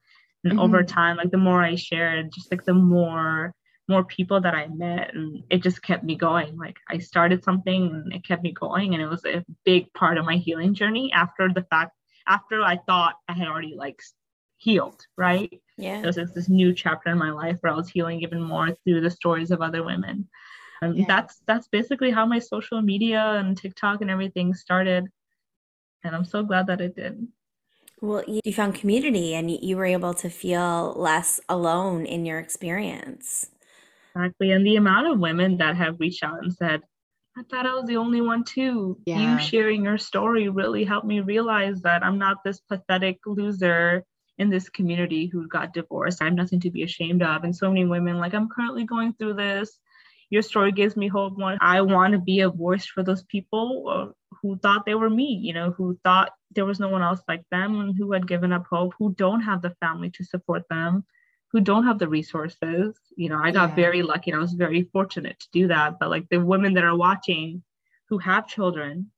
[0.44, 0.88] And over Mhm.
[0.88, 3.54] time, like the more I shared, just like the more
[3.90, 6.56] more people that I met and it just kept me going.
[6.56, 10.16] Like I started something and it kept me going and it was a big part
[10.16, 11.92] of my healing journey after the fact
[12.26, 14.00] after I thought I had already like
[14.56, 15.52] healed, right?
[15.76, 15.96] Yeah.
[15.96, 18.74] There was this, this new chapter in my life where I was healing even more
[18.84, 20.28] through the stories of other women.
[20.82, 21.04] And Yeah.
[21.08, 25.04] that's that's basically how my social media and TikTok and everything started.
[26.04, 27.26] And I'm so glad that it did.
[28.00, 33.50] Well, you, found community and you were able to feel less alone in your experience.
[34.14, 34.52] Exactly.
[34.52, 36.82] And the amount of women that have reached out and said,
[37.36, 38.98] I thought I was the only one too.
[39.06, 39.34] Yeah.
[39.34, 44.04] You sharing your story really helped me realize that I'm not this pathetic loser
[44.38, 46.20] in this community who got divorced.
[46.20, 47.44] I have nothing to be ashamed of.
[47.44, 49.78] And so many women, like, I'm currently going through this.
[50.30, 51.34] Your story gives me hope.
[51.60, 54.12] I want to be a voice for those people uh,
[54.42, 57.42] who thought they were me, you know, who thought there was no one else like
[57.50, 61.04] them and who had given up hope, who don't have the family to support them
[61.52, 62.94] who don't have the resources.
[63.16, 63.74] You know, I got Yeah.
[63.76, 65.98] very lucky and I was very fortunate to do that.
[65.98, 67.62] But like the women that are watching
[68.08, 69.10] who have children,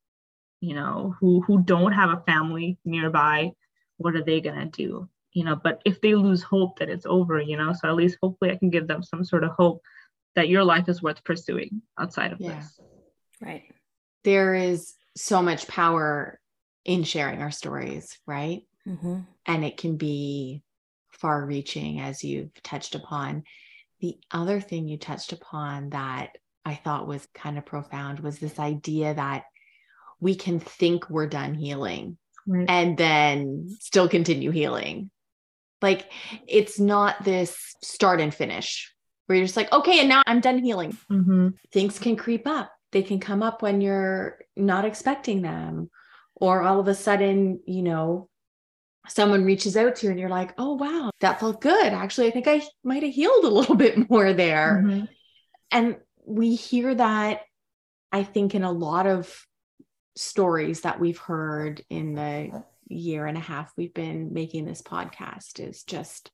[0.60, 3.52] you know, who who don't have a family nearby,
[3.98, 5.08] what are they gonna do?
[5.32, 8.18] You know, but if they lose hope that it's over, you know, so at least
[8.22, 9.82] hopefully I can give them some sort of hope
[10.34, 12.60] that your life is worth pursuing outside of Yeah.
[12.60, 12.80] this.
[13.40, 13.64] Right.
[14.24, 16.40] There is so much power
[16.84, 18.64] in sharing our stories, right?
[18.84, 20.62] hmm and it can be
[21.22, 23.44] far reaching as you've touched upon.
[24.00, 28.58] The other thing you touched upon that I thought was kind of profound was this
[28.58, 29.44] idea that
[30.20, 32.68] we can think we're done healing Right.
[32.68, 35.10] and then still continue healing.
[35.80, 36.10] Like
[36.48, 38.92] it's not this start and finish
[39.26, 40.96] where you're just like, okay, and now I'm done healing.
[41.08, 42.72] hmm Things can creep up.
[42.90, 45.88] They can come up when you're not expecting them.
[46.34, 48.28] Or all of a sudden, you know,
[49.08, 51.92] someone reaches out to you and you're like, oh, wow, that felt good.
[51.92, 54.82] Actually, I think I might have healed a little bit more there.
[54.84, 55.08] Mhm.
[55.70, 57.40] And we hear that,
[58.12, 59.34] I think, in a lot of
[60.14, 65.58] stories that we've heard in the year and a half we've been making this podcast
[65.66, 66.30] is just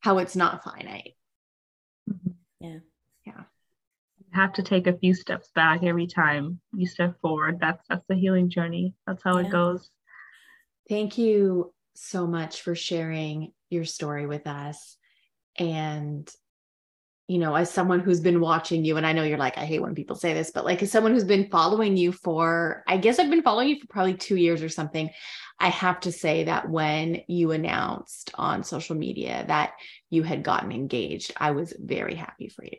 [0.00, 1.12] how it's not finite.
[2.60, 2.78] Yeah.
[3.26, 3.42] Yeah.
[4.18, 7.58] You have to take a few steps back every time you step forward.
[7.60, 8.94] That's that's the healing journey.
[9.06, 9.46] That's how Yeah.
[9.48, 9.90] it goes.
[10.88, 14.96] Thank you so much for sharing your story with us.
[15.58, 16.30] And,
[17.28, 19.82] you know, as someone who's been watching you, and I know you're like, I hate
[19.82, 23.18] when people say this, but like as someone who's been following you for, I guess
[23.18, 25.10] I've been following you for probably two years or something.
[25.58, 29.72] I have to say that when you announced on social media that
[30.10, 32.78] you had gotten engaged, I was very happy for you.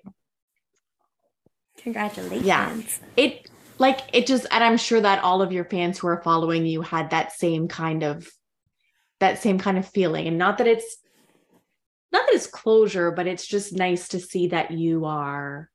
[1.80, 2.45] Congratulations.
[2.45, 2.80] Yeah.
[3.15, 3.49] It,
[3.80, 6.81] like, it just, and I'm sure that all of your fans who are following you
[6.81, 8.31] had that same kind of
[9.19, 10.98] that same kind of feeling and not that it's
[12.11, 15.69] not that it's closure but it's just nice to see that you are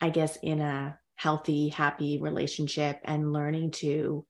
[0.00, 4.24] i guess in a healthy happy relationship and learning to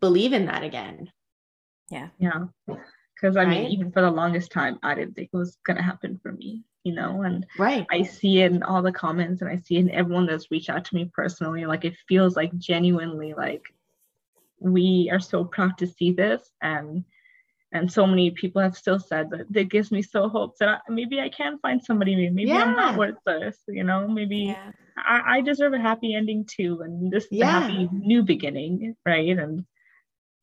[0.00, 1.10] believe in that again
[1.90, 2.08] Yeah.
[2.18, 2.46] Yeah.
[2.66, 6.18] Because I mean, even for the longest time, I didn't think it was gonna happen
[6.20, 9.56] for me, you know, and right I see it in all the comments and I
[9.56, 11.64] see it in everyone that's reached out to me personally.
[11.66, 13.62] Like it feels like genuinely like
[14.58, 17.04] we are so proud to see this and
[17.72, 20.92] and so many people have still said that that gives me so hope that I,
[20.92, 22.98] maybe I can find somebody maybe, maybe I'm not Yeah.
[22.98, 24.70] worth this you know maybe Yeah.
[24.96, 27.48] I, I deserve a happy ending too and this is Yeah.
[27.48, 29.64] a happy new beginning right and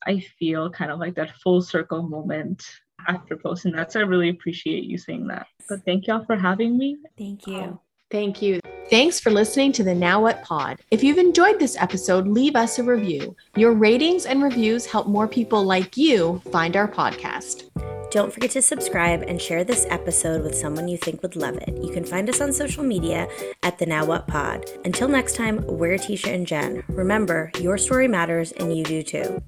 [0.05, 2.63] I feel kind of like that full circle moment
[3.07, 6.77] after posting that so I really appreciate you saying that but thank y'all for having
[6.77, 7.79] me Thank you.
[8.09, 12.27] thank you thanks for listening to the now what pod if you've enjoyed this episode
[12.27, 16.87] leave us a review your ratings and reviews help more people like you find our
[16.87, 17.69] podcast
[18.11, 21.77] Don't forget to subscribe and share this episode with someone you think would love it.
[21.77, 23.27] You can find us on social media
[23.61, 24.65] at the Now What Pod.
[24.83, 26.83] Until next time, we're Tisha and Jen.
[26.87, 29.43] Remember, your story matters and you do too.